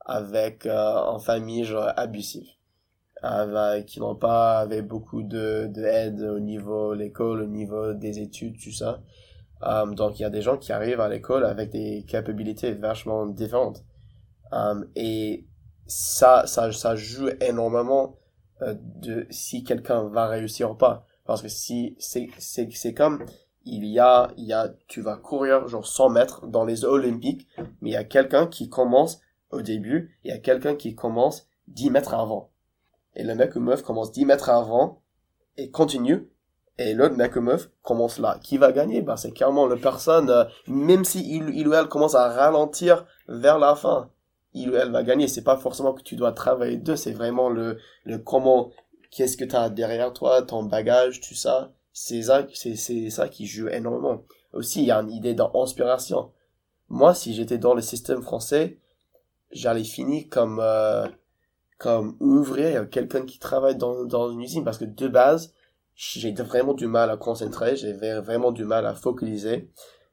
avec 0.00 0.66
une 0.66 1.20
famille 1.20 1.64
genre 1.64 1.92
abusive, 1.96 2.48
avec, 3.26 3.86
qui 3.86 4.00
n'ont 4.00 4.14
pas 4.14 4.58
avait 4.58 4.82
beaucoup 4.82 5.22
de, 5.22 5.66
de 5.66 5.82
aide 5.82 6.22
au 6.22 6.40
niveau 6.40 6.94
de 6.94 7.00
l'école, 7.00 7.42
au 7.42 7.46
niveau 7.46 7.92
des 7.94 8.20
études, 8.20 8.56
tout 8.62 8.72
ça. 8.72 9.00
Um, 9.62 9.94
donc 9.94 10.18
il 10.18 10.22
y 10.22 10.24
a 10.24 10.30
des 10.30 10.42
gens 10.42 10.58
qui 10.58 10.72
arrivent 10.72 11.00
à 11.00 11.08
l'école 11.08 11.44
avec 11.44 11.70
des 11.70 12.04
capacités 12.06 12.72
vachement 12.72 13.26
différentes. 13.26 13.84
Um, 14.52 14.86
et 14.94 15.46
ça, 15.86 16.46
ça, 16.46 16.72
ça 16.72 16.94
joue 16.96 17.28
énormément 17.40 18.16
euh, 18.62 18.74
de 18.78 19.26
si 19.30 19.64
quelqu'un 19.64 20.04
va 20.08 20.26
réussir 20.26 20.70
ou 20.70 20.74
pas. 20.74 21.06
Parce 21.24 21.42
que 21.42 21.48
si 21.48 21.96
c'est, 21.98 22.28
c'est, 22.38 22.68
c'est 22.72 22.94
comme 22.94 23.24
il 23.64 23.84
y 23.86 23.98
a, 23.98 24.30
il 24.36 24.44
y 24.44 24.52
a, 24.52 24.72
tu 24.86 25.00
vas 25.00 25.16
courir 25.16 25.66
genre 25.66 25.86
100 25.86 26.10
mètres 26.10 26.46
dans 26.46 26.64
les 26.64 26.84
Olympiques, 26.84 27.48
mais 27.80 27.90
il 27.90 27.92
y 27.92 27.96
a 27.96 28.04
quelqu'un 28.04 28.46
qui 28.46 28.68
commence 28.68 29.20
au 29.50 29.62
début, 29.62 30.16
il 30.22 30.30
y 30.30 30.34
a 30.34 30.38
quelqu'un 30.38 30.76
qui 30.76 30.94
commence 30.94 31.48
10 31.68 31.90
mètres 31.90 32.14
avant. 32.14 32.50
Et 33.16 33.24
le 33.24 33.34
mec 33.34 33.56
ou 33.56 33.60
meuf 33.60 33.82
commence 33.82 34.12
10 34.12 34.26
mètres 34.26 34.50
avant 34.50 35.02
et 35.56 35.70
continue 35.70 36.28
et 36.78 36.92
l'autre 36.92 37.16
mec 37.16 37.36
meuf 37.36 37.70
commence 37.82 38.18
là. 38.18 38.38
Qui 38.42 38.58
va 38.58 38.72
gagner? 38.72 39.00
Bah 39.00 39.16
c'est 39.16 39.32
clairement 39.32 39.66
le 39.66 39.76
personne, 39.76 40.28
euh, 40.30 40.44
même 40.66 41.04
si 41.04 41.36
il, 41.36 41.66
ou 41.66 41.74
elle 41.74 41.88
commence 41.88 42.14
à 42.14 42.28
ralentir 42.28 43.06
vers 43.28 43.58
la 43.58 43.74
fin, 43.74 44.10
il 44.52 44.70
ou 44.70 44.76
elle 44.76 44.90
va 44.90 45.02
gagner. 45.02 45.28
C'est 45.28 45.42
pas 45.44 45.56
forcément 45.56 45.94
que 45.94 46.02
tu 46.02 46.16
dois 46.16 46.32
travailler 46.32 46.76
deux, 46.76 46.96
c'est 46.96 47.12
vraiment 47.12 47.48
le, 47.48 47.78
le 48.04 48.18
comment, 48.18 48.70
qu'est-ce 49.10 49.36
que 49.36 49.44
tu 49.44 49.56
as 49.56 49.70
derrière 49.70 50.12
toi, 50.12 50.42
ton 50.42 50.64
bagage, 50.64 51.20
tout 51.20 51.34
ça. 51.34 51.72
C'est 51.92 52.22
ça, 52.24 52.46
c'est 52.52 53.08
ça 53.08 53.28
qui 53.28 53.46
joue 53.46 53.68
énormément. 53.68 54.24
Aussi, 54.52 54.82
il 54.82 54.86
y 54.86 54.90
a 54.90 54.98
une 55.00 55.10
idée 55.10 55.32
d'inspiration. 55.32 56.30
Moi, 56.90 57.14
si 57.14 57.34
j'étais 57.34 57.56
dans 57.56 57.72
le 57.72 57.80
système 57.80 58.22
français, 58.22 58.78
j'allais 59.50 59.82
finir 59.82 60.24
comme, 60.30 60.60
euh, 60.60 61.08
comme 61.78 62.16
ouvrier, 62.20 62.80
quelqu'un 62.90 63.24
qui 63.24 63.38
travaille 63.38 63.76
dans, 63.76 64.04
dans 64.04 64.30
une 64.30 64.40
usine, 64.40 64.64
parce 64.64 64.78
que 64.78 64.84
de 64.84 65.08
base, 65.08 65.52
j'ai 65.94 66.32
vraiment 66.32 66.74
du 66.74 66.86
mal 66.86 67.10
à 67.10 67.16
concentrer, 67.16 67.76
j'ai 67.76 67.92
vraiment 67.92 68.52
du 68.52 68.64
mal 68.64 68.86
à 68.86 68.94
focaliser. 68.94 69.70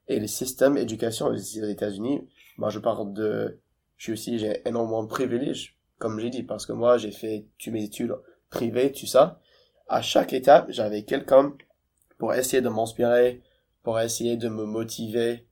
Et 0.08 0.20
le 0.20 0.28
système 0.28 0.78
éducation 0.78 1.28
aux 1.28 1.36
États-Unis, 1.36 2.28
moi 2.58 2.70
je 2.70 2.80
parle 2.80 3.14
de, 3.14 3.60
je 3.98 4.04
suis 4.04 4.14
aussi, 4.14 4.40
j'ai 4.40 4.62
énormément 4.68 5.04
de 5.04 5.10
privilèges, 5.10 5.78
comme 6.00 6.20
j'ai 6.20 6.30
dit, 6.30 6.44
parce 6.44 6.66
que 6.66 6.74
moi 6.74 6.98
j'ai 6.98 7.12
fait 7.12 7.48
toutes 7.58 7.74
mes 7.74 7.84
études 7.84 8.16
privées, 8.50 8.92
tout 8.92 9.06
ça. 9.06 9.40
À 9.88 10.02
chaque 10.02 10.34
étape, 10.34 10.68
j'avais 10.70 11.04
quelqu'un 11.04 11.54
pour 12.18 12.34
essayer 12.34 12.62
de 12.62 12.70
m'inspirer, 12.70 13.42
pour 13.84 14.00
essayer 14.00 14.38
de 14.38 14.50
me 14.50 14.66
motiver. 14.66 15.46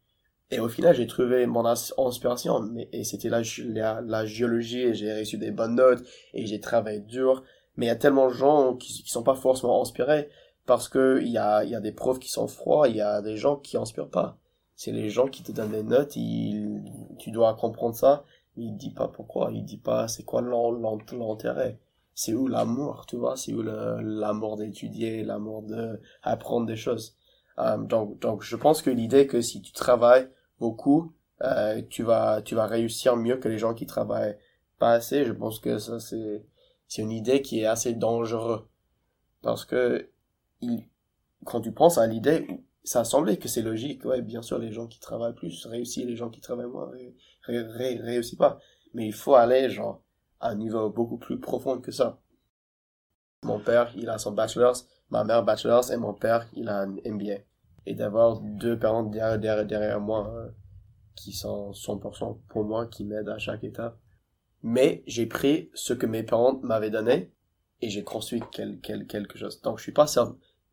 Et 0.51 0.59
au 0.59 0.67
final, 0.67 0.93
j'ai 0.93 1.07
trouvé 1.07 1.45
mon 1.45 1.65
inspiration, 1.65 2.59
mais, 2.59 2.89
et 2.91 3.03
c'était 3.03 3.29
la, 3.29 3.41
la, 3.65 4.01
la 4.01 4.25
géologie, 4.25 4.81
et 4.81 4.93
j'ai 4.93 5.19
reçu 5.19 5.37
des 5.37 5.51
bonnes 5.51 5.75
notes, 5.75 6.03
et 6.33 6.45
j'ai 6.45 6.59
travaillé 6.59 6.99
dur, 6.99 7.43
mais 7.77 7.85
il 7.85 7.89
y 7.89 7.91
a 7.91 7.95
tellement 7.95 8.27
de 8.27 8.33
gens 8.33 8.75
qui, 8.75 9.03
qui 9.03 9.09
sont 9.09 9.23
pas 9.23 9.35
forcément 9.35 9.81
inspirés 9.81 10.29
parce 10.65 10.87
que 10.89 11.19
il 11.21 11.29
y 11.29 11.37
a, 11.37 11.63
y 11.63 11.75
a 11.75 11.79
des 11.79 11.91
profs 11.91 12.19
qui 12.19 12.29
sont 12.29 12.47
froids, 12.47 12.87
il 12.87 12.95
y 12.95 13.01
a 13.01 13.21
des 13.21 13.37
gens 13.37 13.55
qui 13.55 13.77
inspirent 13.77 14.09
pas. 14.09 14.37
C'est 14.75 14.91
les 14.91 15.09
gens 15.09 15.27
qui 15.27 15.43
te 15.43 15.51
donnent 15.51 15.71
des 15.71 15.83
notes, 15.83 16.15
ils, 16.15 16.81
tu 17.19 17.31
dois 17.31 17.53
comprendre 17.55 17.95
ça. 17.95 18.23
Il 18.57 18.75
dit 18.75 18.91
pas 18.91 19.07
pourquoi, 19.07 19.51
il 19.51 19.63
dit 19.63 19.77
pas 19.77 20.07
c'est 20.07 20.23
quoi 20.23 20.41
l'intérêt. 20.41 21.79
C'est 22.13 22.33
où 22.33 22.47
l'amour, 22.47 23.05
tu 23.07 23.15
vois, 23.15 23.37
c'est 23.37 23.53
où 23.53 23.61
l'amour 23.61 24.57
d'étudier, 24.57 25.23
l'amour 25.23 25.63
d'apprendre 25.63 26.67
des 26.67 26.75
choses. 26.75 27.15
Euh, 27.59 27.77
donc, 27.77 28.19
donc, 28.19 28.43
je 28.43 28.55
pense 28.55 28.81
que 28.81 28.89
l'idée 28.89 29.27
que 29.27 29.41
si 29.41 29.61
tu 29.61 29.71
travailles 29.71 30.29
beaucoup, 30.61 31.11
euh, 31.41 31.81
tu 31.89 32.03
vas, 32.03 32.41
tu 32.43 32.55
vas 32.55 32.67
réussir 32.67 33.17
mieux 33.17 33.37
que 33.37 33.49
les 33.49 33.57
gens 33.57 33.73
qui 33.73 33.87
travaillent 33.87 34.37
pas 34.77 34.93
assez. 34.93 35.25
Je 35.25 35.33
pense 35.33 35.59
que 35.59 35.79
ça 35.79 35.99
c'est, 35.99 36.45
c'est 36.87 37.01
une 37.01 37.11
idée 37.11 37.41
qui 37.41 37.61
est 37.61 37.65
assez 37.65 37.93
dangereuse. 37.93 38.61
Parce 39.41 39.65
que, 39.65 40.09
il, 40.61 40.87
quand 41.45 41.61
tu 41.61 41.71
penses 41.71 41.97
à 41.97 42.07
l'idée, 42.07 42.47
ça 42.83 43.03
semblait 43.03 43.37
que 43.37 43.47
c'est 43.47 43.63
logique. 43.63 44.05
Ouais, 44.05 44.21
bien 44.21 44.43
sûr, 44.43 44.59
les 44.59 44.71
gens 44.71 44.87
qui 44.87 44.99
travaillent 44.99 45.33
plus 45.35 45.65
réussissent, 45.65 46.05
les 46.05 46.15
gens 46.15 46.29
qui 46.29 46.41
travaillent 46.41 46.67
moins 46.67 46.91
ré, 47.43 47.97
réussissent 47.97 48.37
pas. 48.37 48.59
Mais 48.93 49.07
il 49.07 49.13
faut 49.13 49.35
aller, 49.35 49.69
genre, 49.69 50.03
à 50.39 50.49
un 50.49 50.55
niveau 50.55 50.89
beaucoup 50.89 51.17
plus 51.17 51.39
profond 51.39 51.79
que 51.81 51.91
ça. 51.91 52.19
Mon 53.43 53.59
père, 53.59 53.91
il 53.97 54.09
a 54.09 54.19
son 54.19 54.33
bachelor, 54.33 54.75
ma 55.09 55.23
mère 55.23 55.43
bachelor, 55.43 55.91
et 55.91 55.97
mon 55.97 56.13
père, 56.13 56.47
il 56.53 56.69
a 56.69 56.81
un 56.81 56.87
MBA. 57.05 57.39
Et 57.85 57.95
d'avoir 57.95 58.39
deux 58.41 58.77
parents 58.77 59.03
derrière, 59.03 59.39
derrière, 59.39 59.65
derrière 59.65 59.99
moi, 59.99 60.31
euh, 60.35 60.49
qui 61.15 61.33
sont 61.33 61.71
100% 61.71 62.39
pour 62.49 62.63
moi, 62.63 62.87
qui 62.87 63.05
m'aident 63.05 63.29
à 63.29 63.37
chaque 63.37 63.63
étape, 63.63 63.97
mais 64.63 65.03
j'ai 65.07 65.25
pris 65.25 65.69
ce 65.73 65.93
que 65.93 66.05
mes 66.05 66.23
parents 66.23 66.59
m'avaient 66.63 66.89
donné 66.89 67.31
et 67.81 67.89
j'ai 67.89 68.03
construit 68.03 68.41
quel, 68.51 68.79
quel, 68.79 69.07
quelque 69.07 69.37
chose. 69.37 69.61
Donc 69.61 69.77
je 69.77 69.83
suis 69.83 69.91
pas 69.91 70.07
self, 70.07 70.29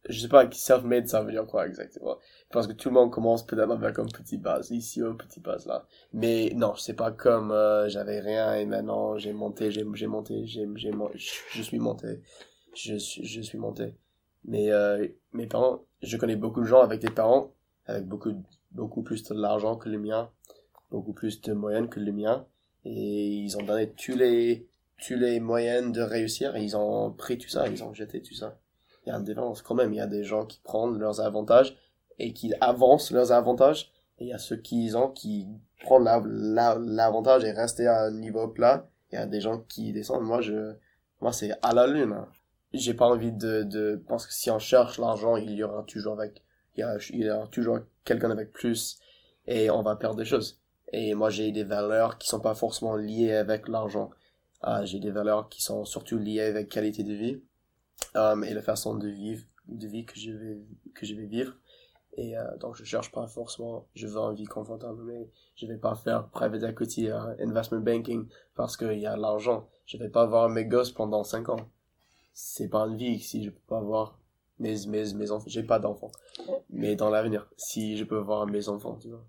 je 0.08 0.20
sais 0.20 0.28
pas 0.28 0.50
self-made 0.50 1.08
ça 1.08 1.22
veut 1.22 1.32
dire 1.32 1.46
quoi 1.46 1.66
exactement. 1.66 2.18
Parce 2.50 2.66
que 2.66 2.72
tout 2.72 2.88
le 2.88 2.94
monde 2.94 3.10
commence 3.10 3.46
peut-être 3.46 3.70
avec 3.70 3.98
un 3.98 4.06
petit 4.06 4.36
base 4.36 4.70
ici, 4.70 5.02
un 5.02 5.14
petit 5.14 5.40
base 5.40 5.66
là. 5.66 5.86
Mais 6.12 6.52
non, 6.54 6.74
c'est 6.76 6.94
pas 6.94 7.10
comme 7.10 7.50
euh, 7.50 7.88
j'avais 7.88 8.20
rien 8.20 8.54
et 8.54 8.66
maintenant 8.66 9.16
j'ai 9.18 9.32
monté, 9.32 9.70
j'ai 9.70 9.86
j'ai 9.94 10.06
monté, 10.06 10.46
j'ai 10.46 10.68
j'ai 10.76 10.92
je 11.14 11.62
suis 11.62 11.78
monté, 11.78 12.22
je 12.74 12.96
suis 12.96 13.24
je 13.24 13.40
suis 13.40 13.58
monté. 13.58 13.94
Mais 14.44 14.70
euh, 14.70 15.06
mes 15.32 15.46
parents, 15.46 15.84
je 16.02 16.16
connais 16.16 16.36
beaucoup 16.36 16.60
de 16.60 16.66
gens 16.66 16.80
avec 16.80 17.00
des 17.00 17.10
parents 17.10 17.52
avec 17.88 18.06
beaucoup 18.06 18.32
beaucoup 18.70 19.02
plus 19.02 19.24
de 19.24 19.34
l'argent 19.34 19.76
que 19.76 19.88
le 19.88 19.98
mien, 19.98 20.30
beaucoup 20.90 21.12
plus 21.12 21.40
de 21.40 21.52
moyens 21.52 21.88
que 21.88 22.00
le 22.00 22.12
mien 22.12 22.46
et 22.84 23.26
ils 23.26 23.56
ont 23.56 23.62
donné 23.62 23.90
tous 23.90 24.16
les, 24.16 24.66
tous 25.04 25.14
les 25.14 25.40
moyens 25.40 25.92
de 25.92 26.02
réussir 26.02 26.54
et 26.56 26.62
ils 26.62 26.76
ont 26.76 27.10
pris 27.10 27.38
tout 27.38 27.48
ça, 27.48 27.66
ils 27.68 27.82
ont 27.82 27.92
jeté 27.92 28.22
tout 28.22 28.34
ça. 28.34 28.58
Il 29.04 29.08
y 29.08 29.12
a 29.12 29.16
une 29.16 29.24
différence 29.24 29.62
quand 29.62 29.74
même, 29.74 29.92
il 29.92 29.96
y 29.96 30.00
a 30.00 30.06
des 30.06 30.24
gens 30.24 30.44
qui 30.46 30.60
prennent 30.60 30.98
leurs 30.98 31.20
avantages 31.20 31.76
et 32.18 32.32
qui 32.32 32.52
avancent 32.60 33.10
leurs 33.10 33.32
avantages 33.32 33.90
et 34.18 34.24
il 34.24 34.28
y 34.28 34.32
a 34.32 34.38
ceux 34.38 34.56
qui 34.56 34.90
ont 34.94 35.10
qui 35.10 35.46
prennent 35.82 36.04
l'avantage 36.04 37.44
et 37.44 37.52
restent 37.52 37.80
à 37.80 38.06
un 38.06 38.10
niveau 38.10 38.48
plat. 38.48 38.88
Il 39.10 39.14
y 39.14 39.18
a 39.18 39.26
des 39.26 39.40
gens 39.40 39.60
qui 39.60 39.92
descendent. 39.92 40.24
Moi, 40.24 40.42
je, 40.42 40.74
moi, 41.20 41.32
c'est 41.32 41.52
à 41.62 41.72
la 41.72 41.86
lune. 41.86 42.12
Hein. 42.12 42.28
J'ai 42.72 42.94
pas 42.94 43.06
envie 43.06 43.32
de, 43.32 43.62
de, 43.62 44.02
parce 44.08 44.26
que 44.26 44.32
si 44.32 44.50
on 44.50 44.58
cherche 44.58 44.98
l'argent, 44.98 45.36
il 45.36 45.50
y 45.52 45.62
aura 45.62 45.82
toujours 45.84 46.14
avec, 46.14 46.42
il 46.76 46.80
y, 46.80 46.82
a, 46.82 46.96
il 47.10 47.24
y 47.24 47.30
aura 47.30 47.46
toujours 47.46 47.78
quelqu'un 48.04 48.30
avec 48.30 48.52
plus 48.52 48.98
et 49.46 49.70
on 49.70 49.82
va 49.82 49.96
perdre 49.96 50.16
des 50.16 50.24
choses. 50.24 50.60
Et 50.92 51.14
moi, 51.14 51.30
j'ai 51.30 51.50
des 51.52 51.64
valeurs 51.64 52.18
qui 52.18 52.28
sont 52.28 52.40
pas 52.40 52.54
forcément 52.54 52.96
liées 52.96 53.32
avec 53.32 53.68
l'argent. 53.68 54.10
Ah, 54.60 54.84
j'ai 54.84 55.00
des 55.00 55.10
valeurs 55.10 55.48
qui 55.48 55.62
sont 55.62 55.84
surtout 55.84 56.18
liées 56.18 56.40
avec 56.40 56.68
qualité 56.68 57.02
de 57.04 57.14
vie 57.14 57.40
um, 58.14 58.44
et 58.44 58.54
la 58.54 58.62
façon 58.62 58.94
de 58.94 59.08
vivre, 59.08 59.44
de 59.66 59.86
vie 59.86 60.04
que 60.04 60.18
je 60.18 60.32
vais 60.32 60.58
que 60.94 61.06
je 61.06 61.14
vais 61.14 61.26
vivre. 61.26 61.54
Et 62.14 62.36
euh, 62.36 62.56
donc, 62.56 62.74
je 62.74 62.84
cherche 62.84 63.12
pas 63.12 63.28
forcément, 63.28 63.86
je 63.94 64.08
veux 64.08 64.18
une 64.18 64.34
vie 64.34 64.44
confortable, 64.44 65.04
mais 65.04 65.30
je 65.54 65.66
vais 65.66 65.76
pas 65.76 65.94
faire 65.94 66.28
private 66.30 66.64
equity, 66.64 67.10
euh, 67.10 67.34
investment 67.38 67.80
banking, 67.80 68.26
parce 68.56 68.76
qu'il 68.76 68.98
y 68.98 69.06
a 69.06 69.16
l'argent. 69.16 69.68
Je 69.86 69.98
vais 69.98 70.08
pas 70.08 70.26
voir 70.26 70.48
mes 70.48 70.64
gosses 70.64 70.90
pendant 70.90 71.22
5 71.22 71.48
ans. 71.50 71.70
C'est 72.40 72.68
pas 72.68 72.86
une 72.86 72.96
vie 72.96 73.18
si 73.18 73.42
je 73.42 73.50
peux 73.50 73.66
pas 73.66 73.80
voir 73.80 74.16
mes, 74.60 74.86
mes, 74.86 75.12
mes 75.12 75.30
enfants. 75.32 75.48
J'ai 75.48 75.64
pas 75.64 75.80
d'enfants. 75.80 76.12
Mais 76.70 76.94
dans 76.94 77.10
l'avenir, 77.10 77.50
si 77.56 77.96
je 77.96 78.04
peux 78.04 78.18
voir 78.18 78.46
mes 78.46 78.68
enfants, 78.68 78.96
tu 78.96 79.08
vois. 79.08 79.24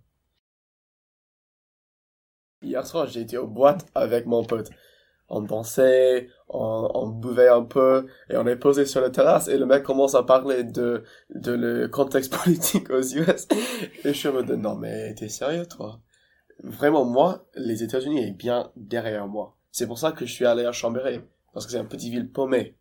Hier 2.62 2.86
soir, 2.86 3.08
j'ai 3.08 3.22
été 3.22 3.36
aux 3.40 3.48
boîtes 3.48 3.88
avec 3.96 4.28
mon 4.28 4.44
pote 4.44 4.70
on 5.32 5.42
dansait, 5.42 6.28
on, 6.50 6.90
on, 6.94 7.08
buvait 7.08 7.50
un 7.50 7.64
peu 7.64 8.08
et 8.32 8.38
on 8.38 8.48
est 8.48 8.56
posé 8.56 8.86
sur 8.86 9.00
la 9.00 9.12
terrasse 9.12 9.48
et 9.48 9.60
le 9.60 9.68
mec 9.68 9.84
commence 9.84 10.16
à 10.16 10.24
parler 10.24 10.64
de, 10.64 11.04
de 11.30 11.52
le 11.52 11.88
contexte 11.88 12.36
politique 12.44 12.90
aux 12.90 13.02
US 13.02 13.48
et 14.04 14.14
je 14.14 14.30
me 14.30 14.44
dis 14.44 14.58
non 14.58 14.76
mais 14.76 15.14
t'es 15.14 15.30
sérieux 15.30 15.68
toi? 15.68 16.00
Vraiment 16.64 17.06
moi, 17.06 17.48
les 17.54 17.84
États-Unis 17.84 18.28
est 18.28 18.32
bien 18.32 18.72
derrière 18.76 19.28
moi. 19.28 19.56
C'est 19.72 19.86
pour 19.86 20.00
ça 20.00 20.12
que 20.12 20.26
je 20.26 20.34
suis 20.34 20.48
allé 20.48 20.66
à 20.66 20.72
Chambéry 20.72 21.22
parce 21.54 21.68
que 21.68 21.72
c'est 21.72 21.80
une 21.80 21.88
petite 21.88 22.12
ville 22.12 22.32
paumée. 22.32 22.79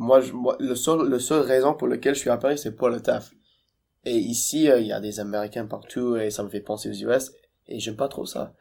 Moi, 0.00 0.22
je, 0.22 0.32
le 0.60 0.74
seul 0.74 1.06
le 1.10 1.18
seul 1.18 1.42
raison 1.42 1.74
pour 1.74 1.86
lequel 1.86 2.14
je 2.14 2.20
suis 2.20 2.30
à 2.30 2.38
Paris 2.38 2.56
c'est 2.56 2.74
pour 2.74 2.88
le 2.88 3.02
taf. 3.02 3.32
Et 4.06 4.16
ici 4.16 4.70
euh, 4.70 4.80
il 4.80 4.86
y 4.86 4.92
a 4.92 5.00
des 5.00 5.20
Américains 5.20 5.66
partout 5.66 6.16
et 6.16 6.30
ça 6.30 6.42
me 6.42 6.48
fait 6.48 6.62
penser 6.62 6.88
aux 6.88 7.10
US 7.10 7.32
et 7.68 7.78
j'aime 7.78 7.96
pas 7.96 8.08
trop 8.08 8.24
ça. 8.24 8.54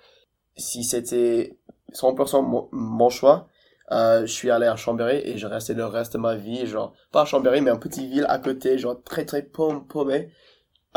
Si 0.58 0.84
c'était 0.84 1.58
100% 1.94 2.68
mon, 2.74 3.10
choix. 3.10 3.48
Euh, 3.92 4.26
je 4.26 4.32
suis 4.34 4.52
allé 4.52 4.68
à 4.68 4.76
Chambéry 4.76 5.22
et 5.24 5.38
j'ai 5.38 5.48
resté 5.48 5.74
le 5.74 5.86
reste 5.86 6.14
de 6.14 6.18
ma 6.20 6.36
vie, 6.36 6.68
genre, 6.68 6.94
pas 7.12 7.22
à 7.22 7.26
Chambéry, 7.26 7.62
mais 7.62 7.72
en 7.72 7.80
petite 7.80 8.08
ville 8.08 8.26
à 8.28 8.38
côté, 8.38 8.78
genre 8.78 9.02
très 9.02 9.26
très 9.26 9.42
paumé, 9.42 10.32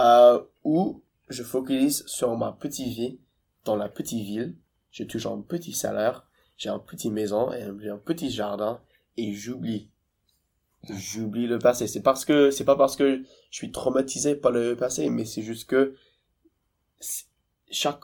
euh, 0.01 0.43
où 0.65 1.03
je 1.29 1.45
focalise 1.45 2.05
sur 2.07 2.37
ma 2.37 2.51
petite 2.51 2.89
vie 2.89 3.21
dans 3.65 3.77
la 3.77 3.89
petite 3.89 4.25
ville. 4.25 4.57
J'ai 4.91 5.07
toujours 5.07 5.33
un 5.35 5.41
petit 5.41 5.73
salaire, 5.73 6.27
j'ai 6.59 6.69
une 6.69 6.85
petite 6.85 7.13
maison 7.13 7.53
et 7.53 7.63
j'ai 7.81 7.91
un 7.91 7.97
petit 7.97 8.31
jardin 8.31 8.81
et 9.17 9.33
j'oublie. 9.33 9.89
J'oublie 10.91 11.47
le 11.47 11.59
passé. 11.59 11.87
C'est 11.87 12.03
parce 12.03 12.25
que, 12.25 12.51
c'est 12.51 12.65
pas 12.65 12.77
parce 12.77 12.97
que 12.97 13.23
je 13.51 13.57
suis 13.57 13.71
traumatisé 13.71 14.35
par 14.35 14.53
le 14.53 14.77
passé, 14.77 15.09
mais 15.11 15.25
c'est 15.25 15.43
juste 15.43 15.69
que 15.69 15.95
chaque 17.71 18.01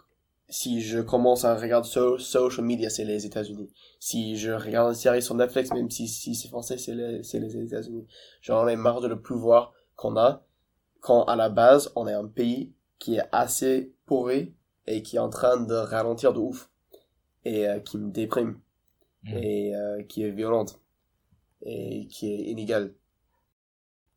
si 0.51 0.81
je 0.81 1.01
commence 1.01 1.45
à 1.45 1.55
regarder 1.55 1.89
social 1.89 2.65
media, 2.65 2.89
c'est 2.89 3.05
les 3.05 3.27
États-Unis. 3.27 3.71
Si 4.01 4.37
je 4.37 4.51
regarde 4.51 4.89
une 4.89 4.95
série 4.95 5.23
sur 5.23 5.35
Netflix, 5.35 5.73
même 5.73 5.91
si, 5.91 6.09
si 6.09 6.35
c'est 6.35 6.49
français, 6.49 6.79
c'est 6.79 6.95
les, 6.95 7.23
c'est 7.23 7.39
les 7.39 7.57
États-Unis. 7.57 8.07
J'en 8.41 8.67
ai 8.67 8.77
marre 8.77 9.01
de 9.01 9.09
le 9.09 9.21
pouvoir 9.21 9.75
qu'on 9.95 10.17
a 10.17 10.45
quand 11.01 11.25
à 11.25 11.37
la 11.37 11.49
base, 11.49 11.93
on 11.97 12.07
est 12.07 12.15
un 12.15 12.27
pays 12.27 12.73
qui 12.99 13.17
est 13.17 13.29
assez 13.31 13.93
pourri 14.07 14.55
et 14.87 15.03
qui 15.03 15.17
est 15.17 15.21
en 15.21 15.29
train 15.29 15.59
de 15.59 15.75
ralentir 15.75 16.33
de 16.33 16.39
ouf 16.39 16.71
et 17.45 17.69
euh, 17.69 17.79
qui 17.79 17.99
me 17.99 18.11
déprime 18.11 18.59
mmh. 19.25 19.37
et 19.37 19.77
euh, 19.77 20.03
qui 20.03 20.23
est 20.23 20.31
violente 20.31 20.81
et 21.63 22.07
qui 22.09 22.33
est 22.33 22.51
inégale. 22.51 22.95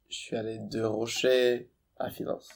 Je 0.09 0.17
suis 0.17 0.35
allé 0.35 0.59
de 0.59 0.81
Rocher 0.81 1.69
à 1.97 2.09
Finance. 2.09 2.49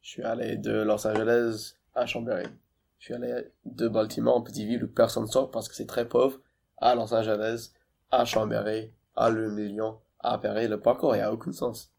Je 0.00 0.10
suis 0.10 0.22
allé 0.22 0.56
de 0.56 0.72
Los 0.72 1.06
Angeles 1.06 1.74
à 1.94 2.06
Chambéry. 2.06 2.46
Je 2.98 3.04
suis 3.06 3.14
allé 3.14 3.44
de 3.64 3.88
Baltimore, 3.88 4.36
en 4.36 4.42
petite 4.42 4.66
ville 4.66 4.84
où 4.84 4.88
personne 4.88 5.26
sort 5.26 5.50
parce 5.50 5.68
que 5.68 5.74
c'est 5.74 5.86
très 5.86 6.08
pauvre, 6.08 6.40
à 6.78 6.94
Los 6.94 7.14
Angeles, 7.14 7.72
à 8.10 8.24
Chambéry, 8.24 8.92
à 9.16 9.30
Le 9.30 9.50
Million, 9.50 9.98
à 10.20 10.38
Paris. 10.38 10.68
Le 10.68 10.80
parcours 10.80 11.14
n'a 11.14 11.32
aucun 11.32 11.52
sens. 11.52 11.92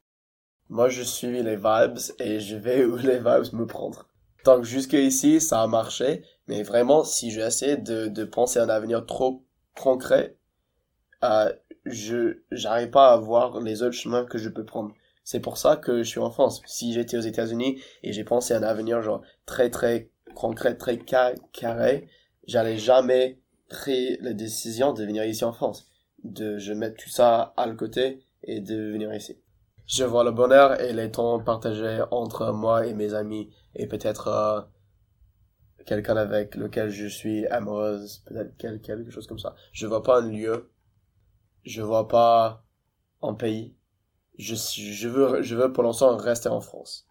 Moi, 0.70 0.90
je 0.90 1.02
suis 1.02 1.44
les 1.44 1.56
vibes 1.56 1.98
et 2.20 2.40
je 2.40 2.56
vais 2.56 2.86
où 2.86 2.98
les 2.98 3.18
vibes 3.18 3.54
me 3.54 3.66
prendre. 3.66 4.08
Donc 4.46 4.64
jusqu'ici, 4.64 5.42
ça 5.42 5.62
a 5.62 5.68
marché, 5.68 6.24
mais 6.48 6.64
vraiment, 6.64 7.04
si 7.04 7.32
j'essaie 7.32 7.78
de, 7.78 8.08
de 8.08 8.24
penser 8.24 8.60
à 8.60 8.64
un 8.64 8.70
avenir 8.70 9.06
trop 9.06 9.44
concret, 9.76 10.38
euh, 11.24 11.52
je 11.86 12.40
j'arrive 12.52 12.90
pas 12.90 13.12
à 13.14 13.18
voir 13.18 13.60
les 13.62 13.84
autres 13.84 13.96
chemins 13.96 14.26
que 14.26 14.38
je 14.38 14.50
peux 14.50 14.66
prendre. 14.66 14.94
C'est 15.24 15.40
pour 15.40 15.58
ça 15.58 15.76
que 15.76 16.04
je 16.04 16.10
suis 16.10 16.20
en 16.20 16.32
France. 16.32 16.62
Si 16.66 16.94
j'étais 16.94 17.18
aux 17.18 17.22
États-Unis 17.22 17.82
et 18.04 18.14
j'ai 18.14 18.24
pensé 18.24 18.54
à 18.54 18.58
un 18.58 18.64
avenir 18.64 19.02
genre 19.02 19.22
très 19.46 19.70
très 19.70 20.10
concret, 20.36 20.76
très 20.76 20.98
carré, 20.98 22.10
j'allais 22.48 22.78
jamais 22.78 23.40
pris 23.70 24.18
la 24.22 24.34
décision 24.34 24.94
de 24.94 25.06
venir 25.06 25.24
ici 25.26 25.44
en 25.44 25.54
France. 25.54 25.92
De, 26.24 26.58
je 26.58 26.74
mettre 26.74 26.98
tout 27.02 27.10
ça 27.10 27.54
à 27.56 27.68
le 27.68 27.76
côté 27.76 28.26
et 28.44 28.60
de 28.60 28.92
venir 28.92 29.14
ici. 29.14 29.38
Je 29.86 30.04
vois 30.04 30.24
le 30.24 30.32
bonheur 30.32 30.80
et 30.82 30.94
les 30.94 31.12
temps 31.12 31.40
partagés 31.40 32.04
entre 32.12 32.52
moi 32.52 32.86
et 32.86 32.94
mes 32.94 33.14
amis 33.14 33.50
et 33.76 33.88
peut-être 33.88 34.28
euh, 34.28 34.62
quelqu'un 35.86 36.18
avec 36.18 36.56
lequel 36.56 36.90
je 36.90 37.08
suis 37.08 37.48
amoureuse, 37.48 38.24
peut-être 38.28 38.56
quelque 38.58 39.10
chose 39.10 39.28
comme 39.28 39.40
ça. 39.40 39.56
Je 39.72 39.88
vois 39.88 40.04
pas 40.04 40.22
un 40.22 40.30
lieu, 40.30 40.70
je 41.64 41.82
vois 41.82 42.08
pas 42.08 42.64
un 43.22 43.34
pays. 43.34 43.76
Je, 44.38 44.56
je 44.56 45.08
veux, 45.10 45.42
je 45.42 45.56
veux 45.56 45.74
pour 45.74 45.84
l'instant 45.84 46.16
rester 46.18 46.50
en 46.50 46.62
France. 46.62 47.08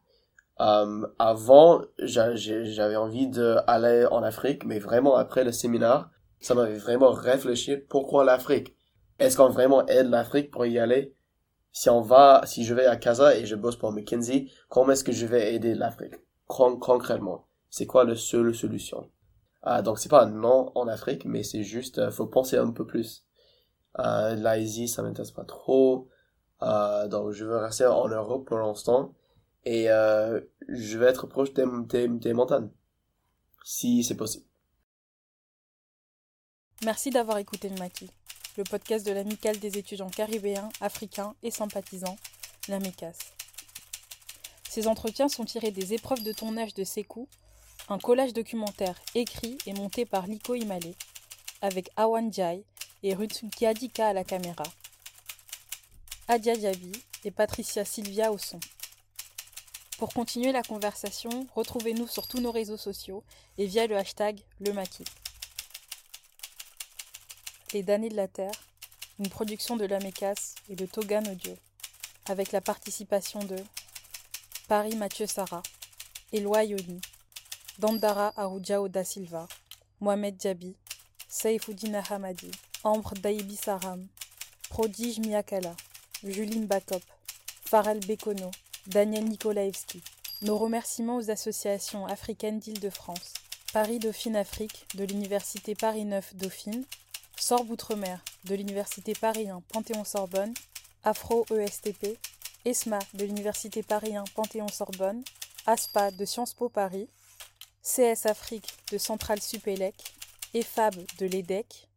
Euh, 0.61 1.07
avant, 1.19 1.83
j'avais 1.99 2.97
envie 2.97 3.29
d'aller 3.29 4.07
en 4.11 4.23
Afrique, 4.23 4.65
mais 4.65 4.79
vraiment 4.79 5.17
après 5.17 5.45
le 5.45 5.53
séminaire, 5.53 6.11
ça 6.41 6.55
m'avait 6.55 6.79
vraiment 6.79 7.11
réfléchi 7.13 7.77
pourquoi 7.77 8.25
l'Afrique? 8.25 8.77
Est-ce 9.19 9.37
qu'on 9.37 9.51
vraiment 9.51 9.87
aide 9.87 10.11
l'Afrique 10.11 10.51
pour 10.51 10.67
y 10.67 10.79
aller? 10.79 11.15
Si 11.73 11.91
on 11.91 12.01
va, 12.03 12.43
si 12.47 12.65
je 12.65 12.75
vais 12.75 12.87
à 12.87 12.97
Casa 12.97 13.37
et 13.37 13.47
je 13.47 13.57
bosse 13.57 13.77
pour 13.77 13.93
McKinsey, 13.93 14.49
comment 14.69 14.93
est-ce 14.93 15.05
que 15.05 15.13
je 15.13 15.27
vais 15.27 15.55
aider 15.55 15.75
l'Afrique? 15.75 16.15
Concrètement 16.47 17.47
C'est 17.71 17.87
quoi 17.87 18.05
la 18.05 18.17
seule 18.17 18.55
solution? 18.55 19.11
Euh, 19.67 19.83
Donc 19.83 19.99
c'est 19.99 20.11
pas 20.11 20.27
non 20.27 20.73
en 20.75 20.89
Afrique, 20.89 21.25
mais 21.25 21.43
c'est 21.45 21.63
juste, 21.65 21.99
euh, 21.99 22.11
faut 22.11 22.27
penser 22.27 22.57
un 22.57 22.71
peu 22.73 22.87
plus. 22.87 23.25
Euh, 23.99 24.35
L'Asie, 24.35 24.89
ça 24.89 25.03
m'intéresse 25.03 25.31
pas 25.31 25.45
trop. 25.45 26.09
Euh, 26.63 27.07
donc 27.09 27.33
je 27.33 27.45
veux 27.45 27.57
rester 27.57 27.87
en 27.87 28.09
Europe 28.09 28.47
pour 28.47 28.59
l'instant 28.59 29.15
et 29.65 29.91
euh, 29.91 30.41
je 30.67 30.99
vais 30.99 31.07
être 31.07 31.27
proche 31.27 31.53
des, 31.53 31.65
des, 32.09 32.33
montagnes, 32.33 32.71
si 33.65 34.03
c'est 34.03 34.17
possible. 34.17 34.45
Merci 36.85 37.11
d'avoir 37.11 37.39
écouté 37.39 37.69
le 37.69 37.77
Maquis, 37.77 38.11
le 38.57 38.65
podcast 38.65 39.07
de 39.07 39.13
l'amicale 39.13 39.59
des 39.59 39.79
étudiants 39.79 40.11
caribéens, 40.11 40.69
africains 40.81 41.35
et 41.43 41.51
sympathisants, 41.51 42.17
la 42.69 42.79
MECAS. 42.79 43.19
Ces 44.69 44.87
entretiens 44.87 45.29
sont 45.29 45.45
tirés 45.45 45.71
des 45.71 45.95
épreuves 45.95 46.23
de 46.23 46.33
tournage 46.33 46.75
de 46.75 46.85
Sekou, 46.85 47.29
un 47.89 47.99
collage 47.99 48.33
documentaire 48.33 48.99
écrit 49.15 49.59
et 49.67 49.73
monté 49.73 50.05
par 50.05 50.27
Liko 50.27 50.55
Imale, 50.55 50.95
avec 51.63 51.91
Awan 51.97 52.33
Jai 52.33 52.65
et 53.03 53.15
Ruth 53.15 53.45
Kiadika 53.57 54.09
à 54.09 54.13
la 54.13 54.25
caméra, 54.25 54.65
Adia 56.27 56.57
Diaby 56.57 56.93
et 57.25 57.31
Patricia 57.31 57.85
Silvia 57.85 58.33
au 58.33 58.39
son. 58.39 58.61
Pour 59.99 60.13
continuer 60.13 60.53
la 60.53 60.63
conversation, 60.63 61.47
retrouvez-nous 61.55 62.07
sur 62.07 62.27
tous 62.29 62.41
nos 62.41 62.53
réseaux 62.53 62.77
sociaux 62.77 63.25
et 63.57 63.67
via 63.67 63.87
le 63.87 63.97
hashtag 63.97 64.41
Le 64.61 64.73
Les 67.73 67.83
damnés 67.83 68.09
de 68.09 68.17
la 68.17 68.29
Terre, 68.29 68.53
une 69.19 69.29
production 69.29 69.77
de 69.77 69.85
l'Amecas 69.85 70.55
et 70.69 70.77
de 70.77 70.87
Togan 70.87 71.27
Audio, 71.27 71.57
avec 72.27 72.53
la 72.53 72.61
participation 72.61 73.41
de 73.41 73.57
Paris 74.69 74.95
Mathieu 74.97 75.27
Sarah, 75.27 75.63
Eloi 76.33 76.65
Yoni, 76.65 77.01
Dandara 77.79 78.33
Arujao 78.37 78.89
da 78.89 79.03
Silva, 79.03 79.49
Mohamed 80.01 80.41
Djabi, 80.41 80.77
Saifoudina 81.29 82.03
Hamadi, 82.09 82.51
Ambre 82.85 83.15
Daibi 83.15 83.57
Saram, 83.57 84.07
Prodige 84.71 85.19
Miakala, 85.19 85.75
Juline 86.23 86.67
Bakop, 86.67 87.03
Farel 87.65 87.99
Bekono, 88.01 88.53
Daniel 88.87 89.25
Nikolaevski. 89.25 90.01
Nos 90.43 90.57
remerciements 90.57 91.17
aux 91.17 91.31
associations 91.31 92.07
africaines 92.07 92.61
d'Île-de-France, 92.61 93.35
Paris 93.73 93.99
Dauphine 93.99 94.37
Afrique 94.37 94.87
de 94.95 95.05
l'Université 95.05 95.75
Paris 95.75 96.05
9 96.05 96.37
Dauphine, 96.37 96.85
Sorbe 97.37 97.71
Outre-mer 97.73 98.23
de 98.45 98.55
l'Université 98.55 99.13
Paris 99.13 99.49
1 99.49 99.61
Panthéon-Sorbonne, 99.73 100.55
Afro 101.03 101.45
ESTP, 101.51 102.17
ESMA 102.65 103.01
de 103.15 103.25
l'Université 103.25 103.83
Paris 103.83 104.15
1 104.15 104.23
Panthéon-Sorbonne, 104.37 105.25
ASPA 105.67 106.13
de 106.13 106.25
Sciences 106.25 106.55
Po 106.55 106.69
Paris, 106.69 107.09
CS 107.83 108.27
Afrique 108.27 108.73
de 108.93 108.99
Centrale 108.99 109.43
Supélec, 109.43 109.97
EFAB 110.55 110.95
de 111.19 111.27
l'EDEC, 111.27 111.88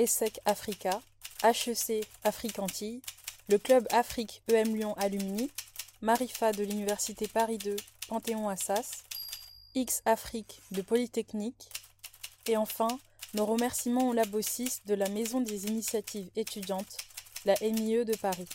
ESSEC 0.00 0.40
Africa, 0.46 1.02
HEC 1.44 2.06
Afrique 2.24 2.58
Antilles, 2.58 3.02
le 3.50 3.58
Club 3.58 3.86
Afrique 3.90 4.40
EM 4.50 4.74
Lyon 4.74 4.94
Alumni, 4.96 5.50
Marifa 6.00 6.52
de 6.52 6.64
l'Université 6.64 7.28
Paris 7.28 7.58
2, 7.58 7.76
Panthéon-Assas, 8.08 9.04
X 9.74 10.00
Afrique 10.06 10.62
de 10.70 10.80
Polytechnique, 10.80 11.68
et 12.46 12.56
enfin 12.56 12.98
nos 13.34 13.44
remerciements 13.44 14.08
au 14.08 14.14
Labo 14.14 14.40
6 14.40 14.84
de 14.86 14.94
la 14.94 15.10
Maison 15.10 15.42
des 15.42 15.66
initiatives 15.66 16.30
étudiantes, 16.34 16.96
la 17.44 17.56
MIE 17.60 18.06
de 18.06 18.16
Paris. 18.16 18.48